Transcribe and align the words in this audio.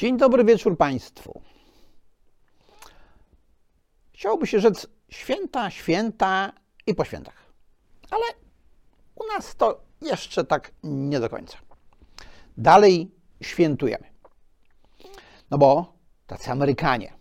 Dzień 0.00 0.16
dobry 0.16 0.44
wieczór 0.44 0.78
Państwu. 0.78 1.40
Chciałoby 4.12 4.46
się 4.46 4.60
rzec 4.60 4.86
święta, 5.08 5.70
święta 5.70 6.52
i 6.86 6.94
po 6.94 7.04
świętach. 7.04 7.46
Ale 8.10 8.22
u 9.14 9.26
nas 9.34 9.56
to 9.56 9.80
jeszcze 10.02 10.44
tak 10.44 10.72
nie 10.82 11.20
do 11.20 11.28
końca. 11.28 11.58
Dalej 12.56 13.10
świętujemy. 13.42 14.06
No 15.50 15.58
bo 15.58 15.92
tacy 16.26 16.50
Amerykanie, 16.50 17.12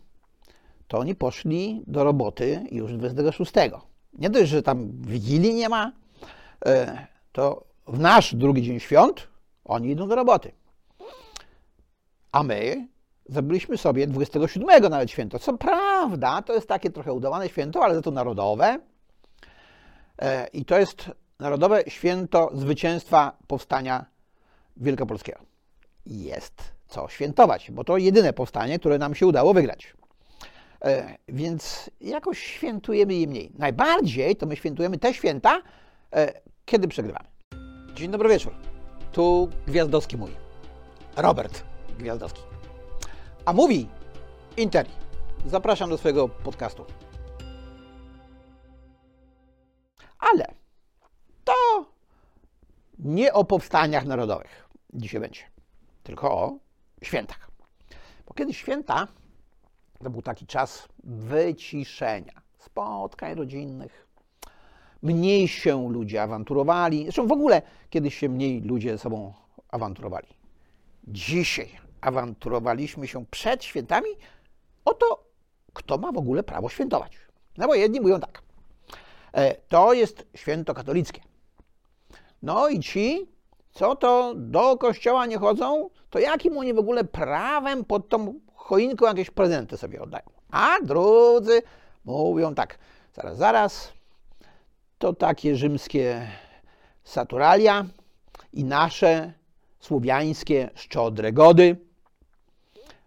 to 0.88 0.98
oni 0.98 1.16
poszli 1.16 1.84
do 1.88 2.04
roboty 2.04 2.68
już 2.72 2.94
26. 2.94 3.52
Nie 4.14 4.30
dość, 4.30 4.50
że 4.50 4.64
tam 4.64 5.02
Wigilii 5.02 5.54
nie 5.54 5.70
ma, 5.70 5.92
e, 6.66 7.08
to 7.32 7.64
w 7.88 8.00
nasz 8.00 8.36
drugi 8.36 8.62
dzień 8.62 8.80
świąt 8.80 9.28
oni 9.66 9.90
idą 9.90 10.08
do 10.08 10.16
roboty. 10.16 10.59
A 12.32 12.44
my 12.44 12.88
zrobiliśmy 13.30 13.78
sobie 13.78 14.08
27 14.08 14.90
nawet 14.90 15.12
święto. 15.12 15.40
Co 15.40 15.58
prawda, 15.58 16.42
to 16.42 16.54
jest 16.54 16.68
takie 16.68 16.90
trochę 16.90 17.14
udawane 17.14 17.50
święto, 17.50 17.84
ale 17.84 17.96
za 17.96 18.02
to 18.02 18.12
narodowe. 18.12 18.80
E, 20.22 20.48
I 20.48 20.66
to 20.66 20.80
jest 20.80 21.12
Narodowe 21.40 21.84
Święto 21.88 22.52
Zwycięstwa 22.54 23.38
Powstania 23.48 24.06
Wielkopolskiego. 24.78 25.40
Jest 26.06 26.64
co 26.88 27.08
świętować, 27.10 27.72
bo 27.72 27.84
to 27.84 27.98
jedyne 27.98 28.34
powstanie, 28.34 28.80
które 28.80 28.98
nam 28.98 29.16
się 29.16 29.28
udało 29.28 29.54
wygrać. 29.54 29.94
E, 30.82 31.18
więc 31.28 31.90
jakoś 32.02 32.40
świętujemy 32.40 33.14
je 33.14 33.28
mniej. 33.28 33.52
Najbardziej 33.58 34.36
to 34.36 34.46
my 34.46 34.56
świętujemy 34.56 34.98
te 34.98 35.14
święta, 35.14 35.62
e, 36.16 36.34
kiedy 36.66 36.88
przegrywamy. 36.88 37.28
Dzień 37.94 38.12
dobry 38.12 38.30
wieczór. 38.30 38.54
Tu 39.12 39.50
Gwiazdowski 39.68 40.18
mój. 40.18 40.32
Robert 41.18 41.69
Gwiazdowski. 42.00 42.42
A 43.46 43.54
mówi 43.54 43.88
Interi. 44.58 44.92
Zapraszam 45.46 45.90
do 45.90 45.98
swojego 45.98 46.30
podcastu. 46.30 46.86
Ale 50.20 50.54
to 51.44 51.86
nie 53.00 53.34
o 53.34 53.46
powstaniach 53.46 54.06
narodowych 54.06 54.70
dzisiaj 54.94 55.22
będzie, 55.22 55.42
tylko 56.04 56.32
o 56.32 56.58
świętach. 57.04 57.52
Bo 58.28 58.34
kiedy 58.34 58.54
święta 58.54 59.08
to 60.04 60.10
był 60.10 60.22
taki 60.22 60.48
czas 60.48 60.88
wyciszenia, 61.04 62.42
spotkań 62.58 63.36
rodzinnych. 63.36 64.08
Mniej 65.02 65.48
się 65.48 65.90
ludzie 65.90 66.24
awanturowali. 66.24 67.04
Zresztą 67.04 67.28
w 67.28 67.32
ogóle 67.32 67.62
kiedyś 67.90 68.18
się 68.18 68.30
mniej 68.30 68.62
ludzie 68.62 68.92
ze 68.92 68.98
sobą 68.98 69.34
awanturowali. 69.70 70.28
Dzisiaj 71.08 71.70
awanturowaliśmy 72.02 73.08
się 73.08 73.26
przed 73.26 73.64
świętami 73.64 74.10
o 74.86 74.94
to, 74.94 75.24
kto 75.74 75.98
ma 75.98 76.12
w 76.12 76.18
ogóle 76.18 76.44
prawo 76.44 76.70
świętować. 76.70 77.18
No 77.58 77.68
bo 77.68 77.76
jedni 77.76 78.02
mówią 78.02 78.20
tak. 78.20 78.42
E, 79.34 79.56
to 79.56 79.94
jest 79.94 80.28
święto 80.36 80.74
katolickie. 80.74 81.22
No 82.44 82.68
i 82.70 82.80
ci, 82.80 83.28
co 83.72 83.96
to 83.96 84.34
do 84.36 84.78
kościoła 84.78 85.26
nie 85.26 85.38
chodzą, 85.38 85.90
to 86.10 86.20
jakim 86.20 86.58
oni 86.58 86.74
w 86.74 86.80
ogóle 86.80 87.04
prawem 87.04 87.86
pod 87.86 88.10
tą 88.10 88.34
choinką 88.56 89.06
jakieś 89.06 89.30
prezenty 89.30 89.78
sobie 89.78 90.02
oddają. 90.02 90.26
A 90.52 90.76
drudzy 90.84 91.62
mówią 92.06 92.56
tak, 92.56 92.78
zaraz, 93.14 93.38
zaraz, 93.38 93.94
to 94.98 95.14
takie 95.14 95.56
rzymskie 95.56 96.28
saturalia 97.04 97.86
i 98.54 98.64
nasze 98.64 99.34
słowiańskie 99.80 100.70
szczodre 100.76 101.34
gody. 101.34 101.89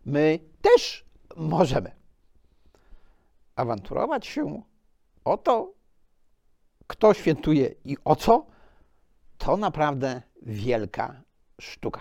My 0.06 0.39
też 0.62 1.05
możemy 1.36 1.91
awanturować 3.56 4.27
się 4.27 4.62
o 5.25 5.36
to, 5.36 5.72
kto 6.86 7.14
świętuje 7.14 7.74
i 7.85 7.96
o 8.05 8.17
co, 8.17 8.46
to 9.39 9.57
naprawdę 9.57 10.23
wielka 10.42 11.23
sztuka. 11.61 12.01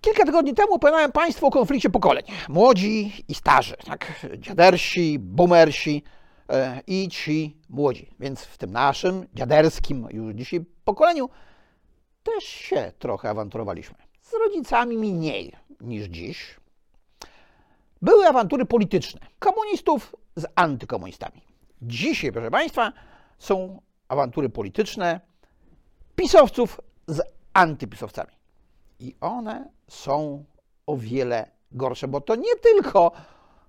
Kilka 0.00 0.24
tygodni 0.24 0.54
temu 0.54 0.74
opowiadałem 0.74 1.12
Państwu 1.12 1.46
o 1.46 1.50
konflikcie 1.50 1.90
pokoleń. 1.90 2.24
Młodzi 2.48 3.24
i 3.28 3.34
starzy, 3.34 3.76
tak? 3.86 4.12
dziadersi, 4.38 5.18
boomersi 5.18 6.02
e, 6.48 6.80
i 6.86 7.08
ci 7.08 7.56
młodzi. 7.68 8.10
Więc 8.20 8.44
w 8.44 8.58
tym 8.58 8.72
naszym 8.72 9.26
dziaderskim 9.34 10.08
już 10.10 10.34
dzisiaj 10.34 10.60
pokoleniu 10.84 11.28
też 12.22 12.44
się 12.44 12.92
trochę 12.98 13.30
awanturowaliśmy. 13.30 13.96
Z 14.20 14.32
rodzicami 14.32 14.98
mniej 14.98 15.52
niż 15.86 16.06
dziś. 16.06 16.60
Były 18.02 18.26
awantury 18.26 18.64
polityczne 18.64 19.20
komunistów 19.38 20.16
z 20.36 20.46
antykomunistami. 20.54 21.42
Dzisiaj, 21.82 22.32
proszę 22.32 22.50
Państwa, 22.50 22.92
są 23.38 23.80
awantury 24.08 24.48
polityczne 24.48 25.20
pisowców 26.16 26.80
z 27.06 27.20
antypisowcami. 27.52 28.32
I 29.00 29.14
one 29.20 29.70
są 29.88 30.44
o 30.86 30.96
wiele 30.96 31.50
gorsze, 31.72 32.08
bo 32.08 32.20
to 32.20 32.36
nie 32.36 32.56
tylko 32.56 33.12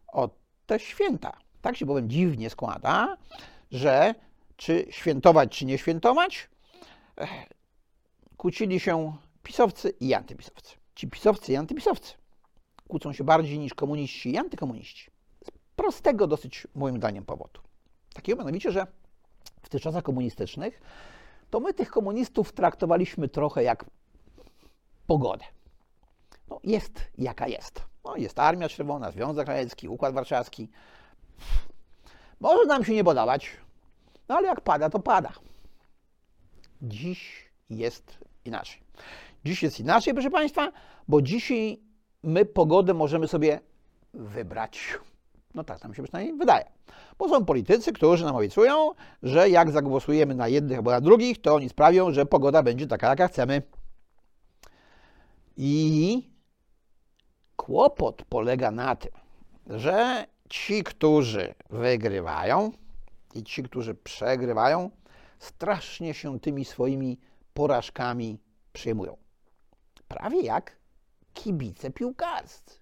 o 0.08 0.30
te 0.66 0.80
święta. 0.80 1.38
Tak 1.62 1.78
się 1.78 1.86
bowiem 1.86 2.10
dziwnie 2.10 2.50
składa, 2.50 3.18
że 3.72 4.16
czy 4.56 4.86
świętować, 4.90 5.58
czy 5.58 5.66
nie 5.66 5.78
świętować, 5.78 6.50
kłócili 8.38 8.80
się 8.80 9.18
pisowcy 9.44 9.90
i 10.00 10.14
antypisowcy. 10.14 10.76
Ci 10.96 11.08
pisowcy 11.08 11.54
i 11.54 11.56
antypisowcy 11.56 12.14
kłócą 12.88 13.14
się 13.14 13.24
bardziej 13.24 13.60
niż 13.60 13.74
komuniści 13.74 14.32
i 14.32 14.38
antykomuniści. 14.38 15.12
Z 15.44 15.52
prostego 15.76 16.28
dosyć, 16.28 16.68
moim 16.76 16.98
zdaniem, 16.98 17.26
powodu. 17.26 17.62
Takiego 18.14 18.38
mianowicie, 18.38 18.72
że 18.72 18.88
w 19.64 19.70
tych 19.70 19.82
czasach 19.82 20.04
komunistycznych 20.04 20.82
to 21.50 21.60
my 21.60 21.74
tych 21.74 21.92
komunistów 21.92 22.54
traktowaliśmy 22.54 23.30
trochę 23.30 23.64
jak 23.64 23.86
pogodę. 25.08 25.46
No, 26.50 26.60
jest 26.64 27.04
jaka 27.18 27.48
jest. 27.48 27.84
No, 28.06 28.16
jest 28.16 28.40
Armia 28.40 28.70
Czerwona, 28.70 29.12
Związek 29.12 29.48
Radziecki, 29.48 29.90
Układ 29.90 30.14
Warszawski. 30.14 30.70
Może 32.40 32.66
nam 32.66 32.86
się 32.86 32.94
nie 32.94 33.04
podobać, 33.04 33.50
no 34.30 34.36
ale 34.36 34.48
jak 34.48 34.62
pada, 34.62 34.90
to 34.90 35.00
pada. 35.00 35.32
Dziś 36.82 37.50
jest 37.70 38.18
inaczej. 38.46 38.82
Dziś 39.46 39.64
jest 39.64 39.80
inaczej, 39.80 40.14
proszę 40.14 40.30
Państwa, 40.30 40.72
bo 41.08 41.22
dzisiaj 41.22 41.80
my 42.24 42.46
pogodę 42.46 42.94
możemy 42.94 43.28
sobie 43.28 43.60
wybrać. 44.14 45.00
No 45.54 45.64
tak 45.64 45.84
nam 45.84 45.94
się 45.94 46.04
przynajmniej 46.04 46.38
wydaje. 46.38 46.66
Bo 47.18 47.30
są 47.30 47.46
politycy, 47.46 47.94
którzy 47.94 48.26
nam 48.26 48.36
obiecują, 48.36 48.92
że 49.24 49.50
jak 49.50 49.72
zagłosujemy 49.72 50.36
na 50.36 50.48
jednych 50.48 50.78
albo 50.78 50.92
na 50.92 51.02
drugich, 51.02 51.42
to 51.42 51.56
oni 51.56 51.70
sprawią, 51.70 52.12
że 52.12 52.26
pogoda 52.26 52.64
będzie 52.64 52.88
taka, 52.88 53.10
jaka 53.10 53.28
chcemy. 53.28 53.62
I 55.58 56.30
kłopot 57.56 58.24
polega 58.30 58.72
na 58.72 58.96
tym, 58.96 59.12
że 59.68 60.26
ci, 60.50 60.84
którzy 60.84 61.56
wygrywają 61.70 62.72
i 63.34 63.44
ci, 63.44 63.64
którzy 63.64 63.96
przegrywają, 63.96 64.90
strasznie 65.40 66.14
się 66.14 66.40
tymi 66.40 66.66
swoimi 66.66 67.20
porażkami 67.54 68.38
przejmują. 68.74 69.25
Prawie 70.08 70.42
jak 70.42 70.78
kibice 71.34 71.92
piłkarscy. 71.92 72.80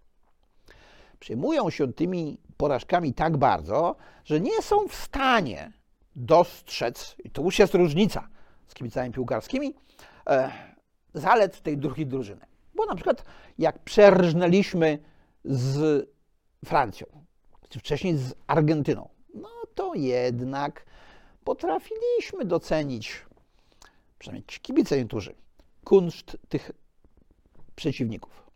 Przejmują 1.19 1.69
się 1.69 1.93
tymi 1.93 2.37
porażkami 2.57 3.13
tak 3.13 3.37
bardzo, 3.37 3.95
że 4.25 4.39
nie 4.39 4.61
są 4.61 4.87
w 4.87 4.95
stanie 4.95 5.71
dostrzec, 6.15 7.15
i 7.23 7.29
to 7.29 7.41
już 7.41 7.59
jest 7.59 7.73
różnica 7.73 8.29
z 8.67 8.73
kibicami 8.73 9.11
piłkarskimi, 9.11 9.73
e, 10.27 10.51
zalet 11.13 11.61
tej 11.61 11.77
drugiej 11.77 12.07
drużyny. 12.07 12.45
Bo 12.75 12.85
na 12.85 12.95
przykład 12.95 13.25
jak 13.57 13.79
przerżnęliśmy 13.79 14.99
z 15.45 16.05
Francją, 16.65 17.07
czy 17.69 17.79
wcześniej 17.79 18.17
z 18.17 18.33
Argentyną, 18.47 19.09
no 19.33 19.49
to 19.75 19.93
jednak 19.95 20.85
potrafiliśmy 21.43 22.45
docenić, 22.45 23.25
przynajmniej 24.19 24.43
kibice 24.43 24.97
niektórzy, 24.97 25.35
kunszt 25.83 26.37
tych 26.49 26.71
przeciwników. 27.75 28.51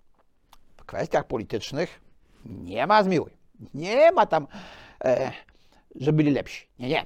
W 0.78 0.86
kwestiach 0.86 1.28
politycznych 1.28 2.02
nie 2.46 2.88
ma 2.88 3.04
zmiły. 3.04 3.32
Nie 3.74 4.12
ma 4.12 4.26
tam, 4.26 4.48
e, 5.04 5.32
że 5.96 6.14
byli 6.14 6.32
lepsi. 6.32 6.68
Nie, 6.80 6.88
nie. 6.88 7.06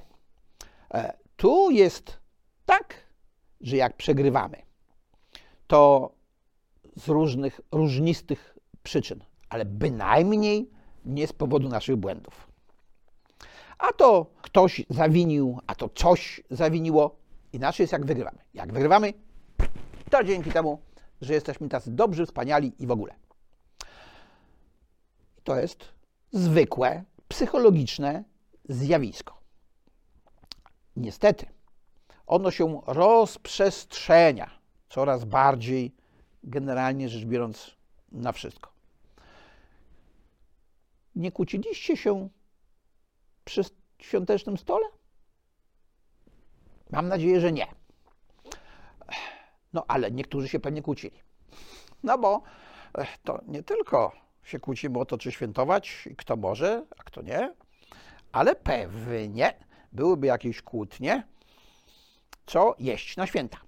E, 0.94 1.14
tu 1.36 1.70
jest 1.70 2.18
tak, 2.66 2.94
że 3.60 3.76
jak 3.76 3.96
przegrywamy, 3.96 4.62
to 5.66 6.12
z 6.96 7.08
różnych, 7.08 7.60
różnistych 7.72 8.58
przyczyn, 8.82 9.24
ale 9.48 9.64
bynajmniej 9.64 10.70
nie 11.04 11.26
z 11.26 11.32
powodu 11.32 11.68
naszych 11.68 11.96
błędów. 11.96 12.48
A 13.78 13.92
to 13.92 14.26
ktoś 14.42 14.84
zawinił, 14.90 15.58
a 15.66 15.74
to 15.74 15.88
coś 15.88 16.40
zawiniło. 16.50 17.16
Inaczej 17.52 17.84
jest 17.84 17.92
jak 17.92 18.06
wygrywamy. 18.06 18.38
Jak 18.54 18.72
wygrywamy, 18.72 19.12
to 20.10 20.24
dzięki 20.24 20.50
temu, 20.50 20.82
że 21.22 21.34
jesteśmy 21.34 21.68
tacy 21.68 21.90
dobrzy, 21.90 22.26
wspaniali 22.26 22.72
i 22.78 22.86
w 22.86 22.90
ogóle. 22.90 23.14
To 25.44 25.56
jest 25.56 25.84
zwykłe, 26.32 27.04
psychologiczne 27.28 28.24
zjawisko. 28.68 29.38
Niestety, 30.96 31.46
ono 32.26 32.50
się 32.50 32.80
rozprzestrzenia 32.86 34.50
coraz 34.88 35.24
bardziej, 35.24 35.94
generalnie 36.44 37.08
rzecz 37.08 37.24
biorąc, 37.24 37.70
na 38.12 38.32
wszystko. 38.32 38.72
Nie 41.16 41.32
kłóciliście 41.32 41.96
się 41.96 42.28
przy 43.44 43.62
świątecznym 43.98 44.58
stole? 44.58 44.86
Mam 46.90 47.08
nadzieję, 47.08 47.40
że 47.40 47.52
nie. 47.52 47.66
No 49.72 49.84
ale 49.88 50.10
niektórzy 50.10 50.48
się 50.48 50.60
pewnie 50.60 50.82
kłócili. 50.82 51.20
No 52.02 52.18
bo 52.18 52.42
to 53.24 53.40
nie 53.46 53.62
tylko 53.62 54.12
się 54.42 54.60
kłócimy 54.60 54.98
o 54.98 55.04
to, 55.04 55.18
czy 55.18 55.32
świętować, 55.32 56.08
kto 56.16 56.36
może, 56.36 56.86
a 56.98 57.02
kto 57.02 57.22
nie, 57.22 57.54
ale 58.32 58.54
pewnie 58.54 59.54
byłyby 59.92 60.26
jakieś 60.26 60.62
kłótnie, 60.62 61.26
co 62.46 62.74
jeść 62.78 63.16
na 63.16 63.26
święta. 63.26 63.58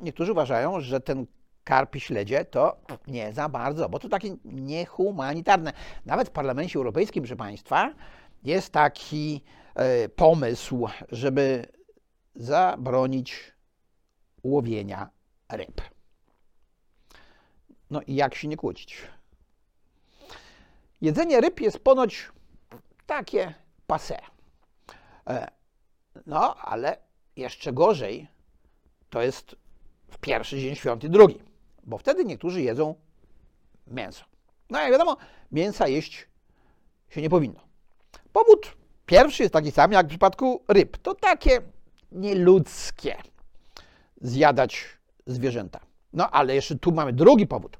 Niektórzy 0.00 0.32
uważają, 0.32 0.80
że 0.80 1.00
ten 1.00 1.26
karp 1.64 1.96
i 1.96 2.00
śledzie 2.00 2.44
to 2.44 2.76
nie 3.06 3.32
za 3.32 3.48
bardzo, 3.48 3.88
bo 3.88 3.98
to 3.98 4.08
takie 4.08 4.36
niehumanitarne. 4.44 5.72
Nawet 6.06 6.28
w 6.28 6.32
Parlamencie 6.32 6.78
Europejskim, 6.78 7.22
proszę 7.22 7.36
Państwa, 7.36 7.94
jest 8.42 8.72
taki 8.72 9.44
e, 9.74 10.08
pomysł, 10.08 10.88
żeby 11.12 11.66
zabronić 12.34 13.52
łowienia 14.42 15.10
ryb. 15.48 15.80
No 17.90 18.00
i 18.06 18.14
jak 18.14 18.34
się 18.34 18.48
nie 18.48 18.56
kłócić? 18.56 19.02
Jedzenie 21.00 21.40
ryb 21.40 21.60
jest 21.60 21.78
ponoć 21.78 22.28
takie 23.06 23.54
passe. 23.86 24.18
E, 25.26 25.50
no, 26.26 26.56
ale 26.56 26.96
jeszcze 27.36 27.72
gorzej 27.72 28.28
to 29.10 29.22
jest 29.22 29.56
w 30.08 30.18
pierwszy 30.18 30.60
dzień 30.60 30.74
świąt 30.74 31.04
i 31.04 31.10
drugi, 31.10 31.42
bo 31.84 31.98
wtedy 31.98 32.24
niektórzy 32.24 32.62
jedzą 32.62 32.94
mięso. 33.86 34.24
No 34.70 34.80
jak 34.80 34.92
wiadomo, 34.92 35.16
mięsa 35.52 35.88
jeść 35.88 36.28
się 37.08 37.22
nie 37.22 37.30
powinno. 37.30 37.60
Powód 38.32 38.76
pierwszy 39.06 39.42
jest 39.42 39.52
taki 39.52 39.70
sam 39.70 39.92
jak 39.92 40.06
w 40.06 40.08
przypadku 40.08 40.64
ryb. 40.68 40.98
To 40.98 41.14
takie 41.14 41.60
nieludzkie 42.12 43.16
zjadać 44.20 44.84
zwierzęta. 45.26 45.80
No 46.12 46.30
ale 46.30 46.54
jeszcze 46.54 46.78
tu 46.78 46.92
mamy 46.92 47.12
drugi 47.12 47.46
powód. 47.46 47.78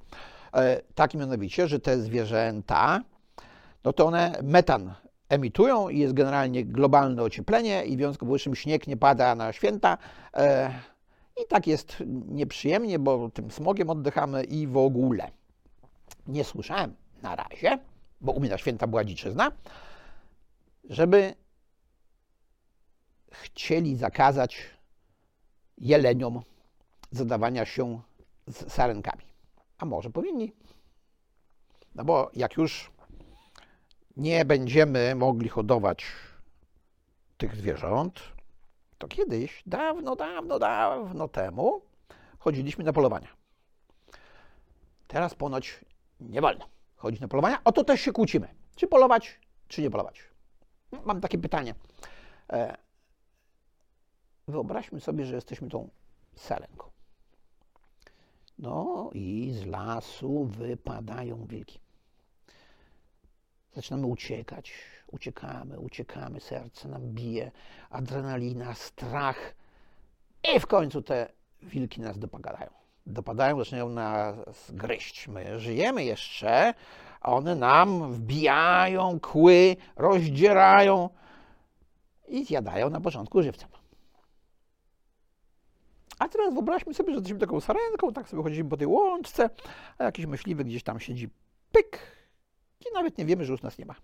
E, 0.54 0.80
taki 0.94 1.18
mianowicie, 1.18 1.68
że 1.68 1.80
te 1.80 1.98
zwierzęta, 1.98 3.00
no 3.84 3.92
to 3.92 4.06
one 4.06 4.38
metan 4.42 4.94
emitują 5.28 5.88
i 5.88 5.98
jest 5.98 6.14
generalnie 6.14 6.64
globalne 6.64 7.22
ocieplenie 7.22 7.84
i 7.84 7.96
w 7.96 7.98
związku 7.98 8.24
z 8.24 8.28
powyższym 8.28 8.54
śnieg 8.54 8.86
nie 8.86 8.96
pada 8.96 9.34
na 9.34 9.52
święta. 9.52 9.98
E, 10.34 10.74
I 11.42 11.46
tak 11.48 11.66
jest 11.66 11.96
nieprzyjemnie, 12.28 12.98
bo 12.98 13.30
tym 13.30 13.50
smogiem 13.50 13.90
oddychamy 13.90 14.44
i 14.44 14.66
w 14.66 14.76
ogóle. 14.76 15.30
Nie 16.26 16.44
słyszałem 16.44 16.94
na 17.22 17.36
razie, 17.36 17.78
bo 18.20 18.32
u 18.32 18.40
mnie 18.40 18.50
na 18.50 18.58
święta 18.58 18.86
była 18.86 19.04
dziczyzna, 19.04 19.52
żeby 20.84 21.34
chcieli 23.32 23.96
zakazać 23.96 24.79
jeleniom 25.80 26.42
zadawania 27.10 27.64
się 27.64 28.00
z 28.46 28.72
sarenkami. 28.72 29.24
A 29.78 29.84
może 29.84 30.10
powinni? 30.10 30.52
No 31.94 32.04
bo 32.04 32.30
jak 32.34 32.56
już 32.56 32.90
nie 34.16 34.44
będziemy 34.44 35.14
mogli 35.14 35.48
hodować 35.48 36.06
tych 37.38 37.56
zwierząt, 37.56 38.20
to 38.98 39.08
kiedyś, 39.08 39.62
dawno, 39.66 40.16
dawno, 40.16 40.58
dawno 40.58 41.28
temu 41.28 41.82
chodziliśmy 42.38 42.84
na 42.84 42.92
polowania. 42.92 43.28
Teraz 45.06 45.34
ponoć 45.34 45.80
nie 46.20 46.40
wolno 46.40 46.68
chodzić 46.96 47.20
na 47.20 47.28
polowania. 47.28 47.60
O 47.64 47.72
to 47.72 47.84
też 47.84 48.00
się 48.00 48.12
kłócimy. 48.12 48.48
Czy 48.76 48.86
polować, 48.86 49.40
czy 49.68 49.82
nie 49.82 49.90
polować? 49.90 50.22
Mam 51.04 51.20
takie 51.20 51.38
pytanie. 51.38 51.74
Wyobraźmy 54.50 55.00
sobie, 55.00 55.24
że 55.26 55.34
jesteśmy 55.34 55.68
tą 55.68 55.88
sarenką. 56.34 56.90
No 58.58 59.10
i 59.12 59.52
z 59.52 59.66
lasu 59.66 60.44
wypadają 60.44 61.46
wilki. 61.46 61.78
Zaczynamy 63.74 64.06
uciekać, 64.06 64.72
uciekamy, 65.06 65.78
uciekamy, 65.78 66.40
serce 66.40 66.88
nam 66.88 67.02
bije, 67.02 67.50
adrenalina, 67.90 68.74
strach 68.74 69.54
i 70.54 70.60
w 70.60 70.66
końcu 70.66 71.02
te 71.02 71.32
wilki 71.62 72.00
nas 72.00 72.18
dopadają. 72.18 72.70
Dopadają, 73.06 73.58
zaczynają 73.58 73.88
nas 73.88 74.36
gryźć. 74.70 75.28
My 75.28 75.60
żyjemy 75.60 76.04
jeszcze, 76.04 76.74
a 77.20 77.32
one 77.32 77.54
nam 77.54 78.12
wbijają 78.12 79.20
kły, 79.20 79.76
rozdzierają 79.96 81.08
i 82.28 82.44
zjadają 82.44 82.90
na 82.90 83.00
początku 83.00 83.42
żywcem. 83.42 83.79
A 86.20 86.28
teraz 86.28 86.54
wyobraźmy 86.54 86.94
sobie, 86.94 87.10
że 87.10 87.14
jesteśmy 87.14 87.38
taką 87.38 87.60
sarenką, 87.60 88.12
tak 88.12 88.28
sobie 88.28 88.42
chodzimy 88.42 88.70
po 88.70 88.76
tej 88.76 88.86
łączce, 88.86 89.50
a 89.98 90.04
jakiś 90.04 90.26
myśliwy 90.26 90.64
gdzieś 90.64 90.82
tam 90.82 91.00
siedzi, 91.00 91.28
pyk, 91.72 91.98
i 92.80 92.94
nawet 92.94 93.18
nie 93.18 93.24
wiemy, 93.24 93.44
że 93.44 93.52
już 93.52 93.62
nas 93.62 93.78
nie 93.78 93.86
ma. 93.86 93.94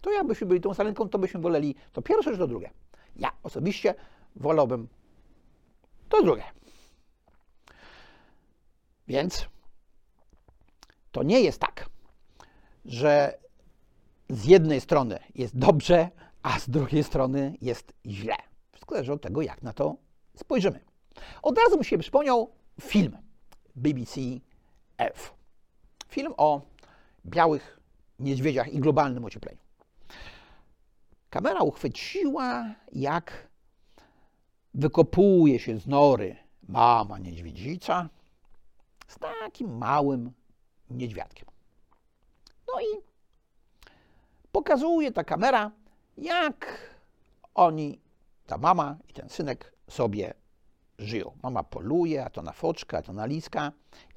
To 0.00 0.12
jakbyśmy 0.12 0.46
byli 0.46 0.60
tą 0.60 0.74
sarenką, 0.74 1.08
to 1.08 1.18
byśmy 1.18 1.40
woleli 1.40 1.74
to 1.92 2.02
pierwsze, 2.02 2.32
czy 2.32 2.38
to 2.38 2.46
drugie. 2.46 2.70
Ja 3.16 3.32
osobiście 3.42 3.94
wolałbym 4.36 4.88
to 6.08 6.22
drugie. 6.22 6.44
Więc 9.08 9.46
to 11.12 11.22
nie 11.22 11.40
jest 11.40 11.60
tak, 11.60 11.88
że 12.84 13.38
z 14.28 14.44
jednej 14.44 14.80
strony 14.80 15.18
jest 15.34 15.58
dobrze, 15.58 16.08
a 16.42 16.58
z 16.58 16.70
drugiej 16.70 17.04
strony 17.04 17.54
jest 17.60 17.92
źle. 18.06 18.36
Wszystko 18.72 18.94
zależy 18.94 19.12
od 19.12 19.22
tego, 19.22 19.42
jak 19.42 19.62
na 19.62 19.72
to 19.72 19.96
spojrzymy. 20.36 20.95
Od 21.42 21.58
razu 21.58 21.78
mi 21.78 21.84
się 21.84 21.98
przypomniał 21.98 22.50
film 22.80 23.18
BBC 23.76 24.20
F. 24.98 25.34
Film 26.08 26.34
o 26.36 26.60
białych 27.26 27.80
niedźwiedziach 28.18 28.68
i 28.68 28.80
globalnym 28.80 29.24
ociepleniu. 29.24 29.58
Kamera 31.30 31.60
uchwyciła, 31.60 32.74
jak 32.92 33.48
wykopuje 34.74 35.58
się 35.58 35.78
z 35.78 35.86
nory 35.86 36.36
mama 36.68 37.18
niedźwiedzica 37.18 38.08
z 39.08 39.18
takim 39.18 39.78
małym 39.78 40.32
niedźwiadkiem. 40.90 41.48
No 42.68 42.80
i 42.80 43.02
pokazuje 44.52 45.12
ta 45.12 45.24
kamera, 45.24 45.70
jak 46.18 46.90
oni, 47.54 48.00
ta 48.46 48.58
mama 48.58 48.96
i 49.08 49.12
ten 49.12 49.28
synek 49.28 49.72
sobie 49.88 50.34
żyją. 50.98 51.32
Mama 51.42 51.62
poluje, 51.62 52.24
a 52.24 52.30
to 52.30 52.42
na 52.42 52.52
foczka, 52.52 52.98
a 52.98 53.02
to 53.02 53.12
na 53.12 53.26
liska 53.26 53.72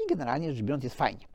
i 0.05 0.09
generalnie 0.09 0.53
rzecz 0.53 0.63
biorąc 0.65 0.83
jest 0.83 0.95
fajnie. 0.95 1.27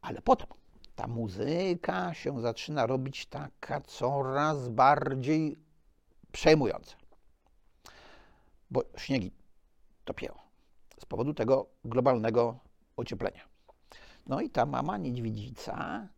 Ale 0.00 0.22
potem 0.22 0.46
ta 0.94 1.06
muzyka 1.06 2.14
się 2.14 2.40
zaczyna 2.40 2.86
robić 2.86 3.26
taka 3.26 3.80
coraz 3.80 4.68
bardziej 4.68 5.58
przejmująca. 6.32 6.96
Bo 8.70 8.82
śniegi 8.96 9.32
topią 10.04 10.34
z 11.00 11.04
powodu 11.04 11.34
tego 11.34 11.66
globalnego 11.84 12.58
ocieplenia. 12.96 13.42
No 14.26 14.40
i 14.40 14.50
ta 14.50 14.66
mama 14.66 14.96
niedźwiedzica 14.96 16.08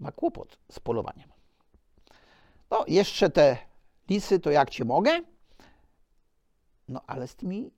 ma 0.00 0.12
kłopot 0.12 0.58
z 0.72 0.80
polowaniem. 0.80 1.28
No, 2.70 2.84
jeszcze 2.88 3.30
te 3.30 3.56
lisy, 4.10 4.38
to 4.38 4.50
jak 4.50 4.70
ci 4.70 4.84
mogę? 4.84 5.20
No, 6.88 7.02
ale 7.06 7.28
z 7.28 7.34
tymi 7.34 7.70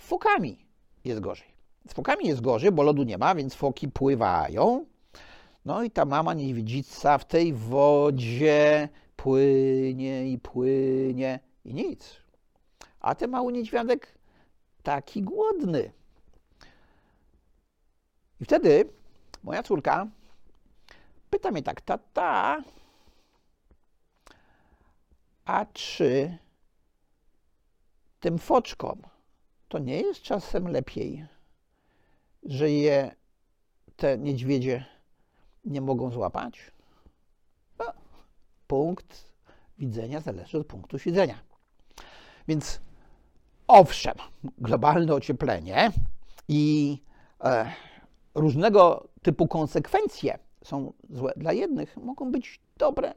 fokami 0.00 0.66
jest 1.04 1.20
gorzej. 1.20 1.48
Z 1.88 1.92
fokami 1.92 2.26
jest 2.26 2.40
gorzej, 2.40 2.72
bo 2.72 2.82
lodu 2.82 3.02
nie 3.02 3.18
ma, 3.18 3.34
więc 3.34 3.54
foki 3.54 3.88
pływają. 3.88 4.86
No 5.64 5.82
i 5.82 5.90
ta 5.90 6.04
mama 6.04 6.34
niedźwiedzica 6.34 7.18
w 7.18 7.24
tej 7.24 7.52
wodzie 7.52 8.88
płynie 9.16 10.30
i 10.30 10.38
płynie 10.38 11.40
i 11.64 11.74
nic. 11.74 12.16
A 13.00 13.14
ten 13.14 13.30
mały 13.30 13.52
niedźwiadek 13.52 14.18
taki 14.82 15.22
głodny. 15.22 15.92
I 18.40 18.44
wtedy 18.44 18.84
moja 19.42 19.62
córka 19.62 20.06
pyta 21.30 21.50
mnie 21.50 21.62
tak, 21.62 21.80
tata, 21.80 22.62
a 25.44 25.66
czy 25.72 26.38
tym 28.20 28.38
foczkom 28.38 29.02
to 29.68 29.78
nie 29.78 30.00
jest 30.00 30.22
czasem 30.22 30.68
lepiej, 30.68 31.26
że 32.42 32.70
je 32.70 33.14
te 33.96 34.18
niedźwiedzie 34.18 34.84
nie 35.64 35.80
mogą 35.80 36.10
złapać? 36.10 36.72
No, 37.78 37.84
punkt 38.66 39.32
widzenia 39.78 40.20
zależy 40.20 40.58
od 40.58 40.66
punktu 40.66 40.98
widzenia. 40.98 41.38
Więc 42.48 42.80
owszem, 43.66 44.14
globalne 44.58 45.14
ocieplenie 45.14 45.92
i 46.48 46.98
e, 47.40 47.72
różnego 48.34 49.08
typu 49.22 49.48
konsekwencje 49.48 50.38
są 50.64 50.92
złe 51.10 51.32
dla 51.36 51.52
jednych, 51.52 51.96
mogą 51.96 52.32
być 52.32 52.60
dobre 52.76 53.14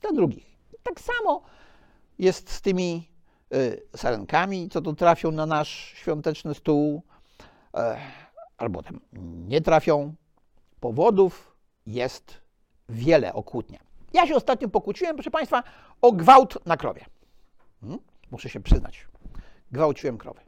dla 0.00 0.12
drugich. 0.12 0.46
Tak 0.82 1.00
samo 1.00 1.42
jest 2.18 2.50
z 2.50 2.60
tymi 2.60 3.11
sarenkami, 3.96 4.68
co 4.68 4.80
tu 4.80 4.94
trafią 4.94 5.30
na 5.30 5.46
nasz 5.46 5.68
świąteczny 5.94 6.54
stół, 6.54 7.02
e, 7.74 7.96
albo 8.56 8.82
tam 8.82 9.00
nie 9.48 9.60
trafią. 9.60 10.14
Powodów 10.80 11.56
jest 11.86 12.42
wiele 12.88 13.32
okłótnia. 13.32 13.78
Ja 14.12 14.26
się 14.26 14.34
ostatnio 14.34 14.68
pokłóciłem, 14.68 15.16
proszę 15.16 15.30
Państwa, 15.30 15.62
o 16.02 16.12
gwałt 16.12 16.66
na 16.66 16.76
krowie. 16.76 17.04
Hmm? 17.80 18.00
Muszę 18.30 18.48
się 18.48 18.60
przyznać. 18.60 19.06
Gwałciłem 19.72 20.18
krowy. 20.18 20.40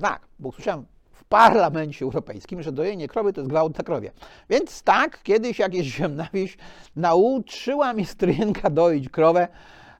Tak, 0.00 0.26
bo 0.38 0.48
usłyszałem 0.48 0.86
w 1.12 1.24
parlamencie 1.24 2.04
europejskim, 2.04 2.62
że 2.62 2.72
dojenie 2.72 3.08
krowy 3.08 3.32
to 3.32 3.40
jest 3.40 3.50
gwałt 3.50 3.78
na 3.78 3.84
krowie. 3.84 4.12
Więc 4.50 4.82
tak, 4.82 5.22
kiedyś 5.22 5.58
jakieś 5.58 5.86
ziemna 5.86 6.28
wieś 6.32 6.56
nauczyła 6.96 7.92
mi 7.92 8.06
stryjenka 8.06 8.70
doić 8.70 9.08
krowę. 9.08 9.48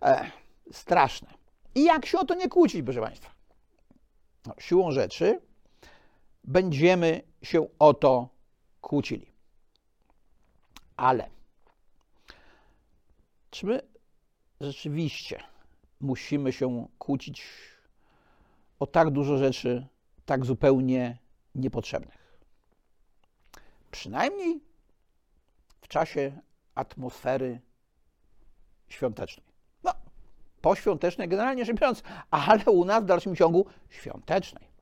E, 0.02 0.30
straszne. 0.72 1.28
I 1.74 1.84
jak 1.84 2.06
się 2.06 2.18
o 2.18 2.24
to 2.24 2.34
nie 2.34 2.48
kłócić, 2.48 2.82
proszę 2.84 3.00
Państwa? 3.00 3.30
No, 4.46 4.54
siłą 4.58 4.92
rzeczy 4.92 5.40
będziemy 6.44 7.22
się 7.42 7.66
o 7.78 7.94
to 7.94 8.28
kłócili. 8.80 9.32
Ale 10.96 11.30
czy 13.50 13.66
my 13.66 13.80
rzeczywiście 14.60 15.42
musimy 16.00 16.52
się 16.52 16.86
kłócić 16.98 17.44
o 18.78 18.86
tak 18.86 19.10
dużo 19.10 19.38
rzeczy, 19.38 19.86
tak 20.26 20.44
zupełnie 20.44 21.18
niepotrzebnych? 21.54 22.42
Przynajmniej 23.90 24.60
w 25.80 25.88
czasie 25.88 26.40
atmosfery 26.74 27.60
świątecznej. 28.88 29.51
Poświątecznej 30.62 31.28
generalnie 31.28 31.64
rzecz 31.64 31.76
biorąc, 31.76 32.02
ale 32.30 32.64
u 32.64 32.84
nas 32.84 33.02
w 33.02 33.06
dalszym 33.06 33.36
ciągu 33.36 33.66
świątecznej. 33.90 34.72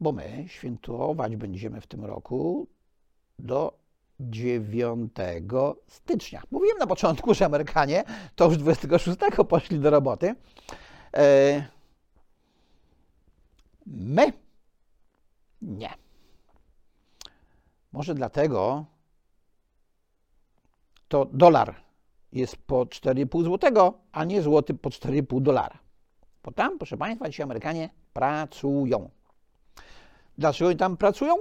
Bo 0.00 0.12
my 0.12 0.44
świętować 0.48 1.36
będziemy 1.36 1.80
w 1.80 1.86
tym 1.86 2.04
roku 2.04 2.66
do 3.38 3.78
9 4.20 5.12
stycznia. 5.86 6.42
Mówiłem 6.50 6.78
na 6.78 6.86
początku, 6.86 7.34
że 7.34 7.44
Amerykanie 7.44 8.04
to 8.34 8.44
już 8.44 8.56
26 8.56 9.18
poszli 9.48 9.78
do 9.78 9.90
roboty. 9.90 10.34
E, 11.16 11.66
my 13.86 14.32
nie. 15.62 15.90
Może 17.92 18.14
dlatego 18.14 18.84
to 21.08 21.24
dolar 21.24 21.85
jest 22.36 22.56
po 22.56 22.84
4,5 22.84 23.44
zł, 23.44 23.92
a 24.12 24.24
nie 24.24 24.42
złoty 24.42 24.74
po 24.74 24.90
4,5 24.90 25.42
dolara. 25.42 25.78
Bo 26.44 26.52
tam, 26.52 26.78
proszę 26.78 26.96
Państwa, 26.96 27.30
ci 27.30 27.42
Amerykanie 27.42 27.90
pracują. 28.12 29.10
Dlaczego 30.38 30.68
oni 30.68 30.78
tam 30.78 30.96
pracują? 30.96 31.34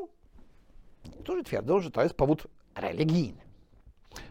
Niektórzy 1.05 1.43
twierdzą, 1.43 1.79
że 1.79 1.91
to 1.91 2.03
jest 2.03 2.15
powód 2.15 2.47
religijny. 2.75 3.45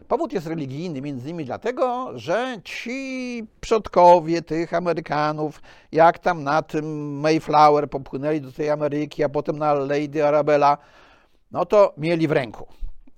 Powód 0.07 0.33
jest 0.33 0.47
religijny 0.47 1.01
między 1.01 1.29
innymi 1.29 1.45
dlatego, 1.45 2.11
że 2.19 2.57
ci 2.63 3.47
przodkowie 3.61 4.41
tych 4.41 4.73
Amerykanów, 4.73 5.61
jak 5.91 6.19
tam 6.19 6.43
na 6.43 6.61
tym 6.61 7.19
Mayflower 7.19 7.89
popłynęli 7.89 8.41
do 8.41 8.51
tej 8.51 8.69
Ameryki, 8.69 9.23
a 9.23 9.29
potem 9.29 9.59
na 9.59 9.73
Lady 9.73 10.25
Arabella, 10.27 10.77
no 11.51 11.65
to 11.65 11.93
mieli 11.97 12.27
w 12.27 12.31
ręku 12.31 12.67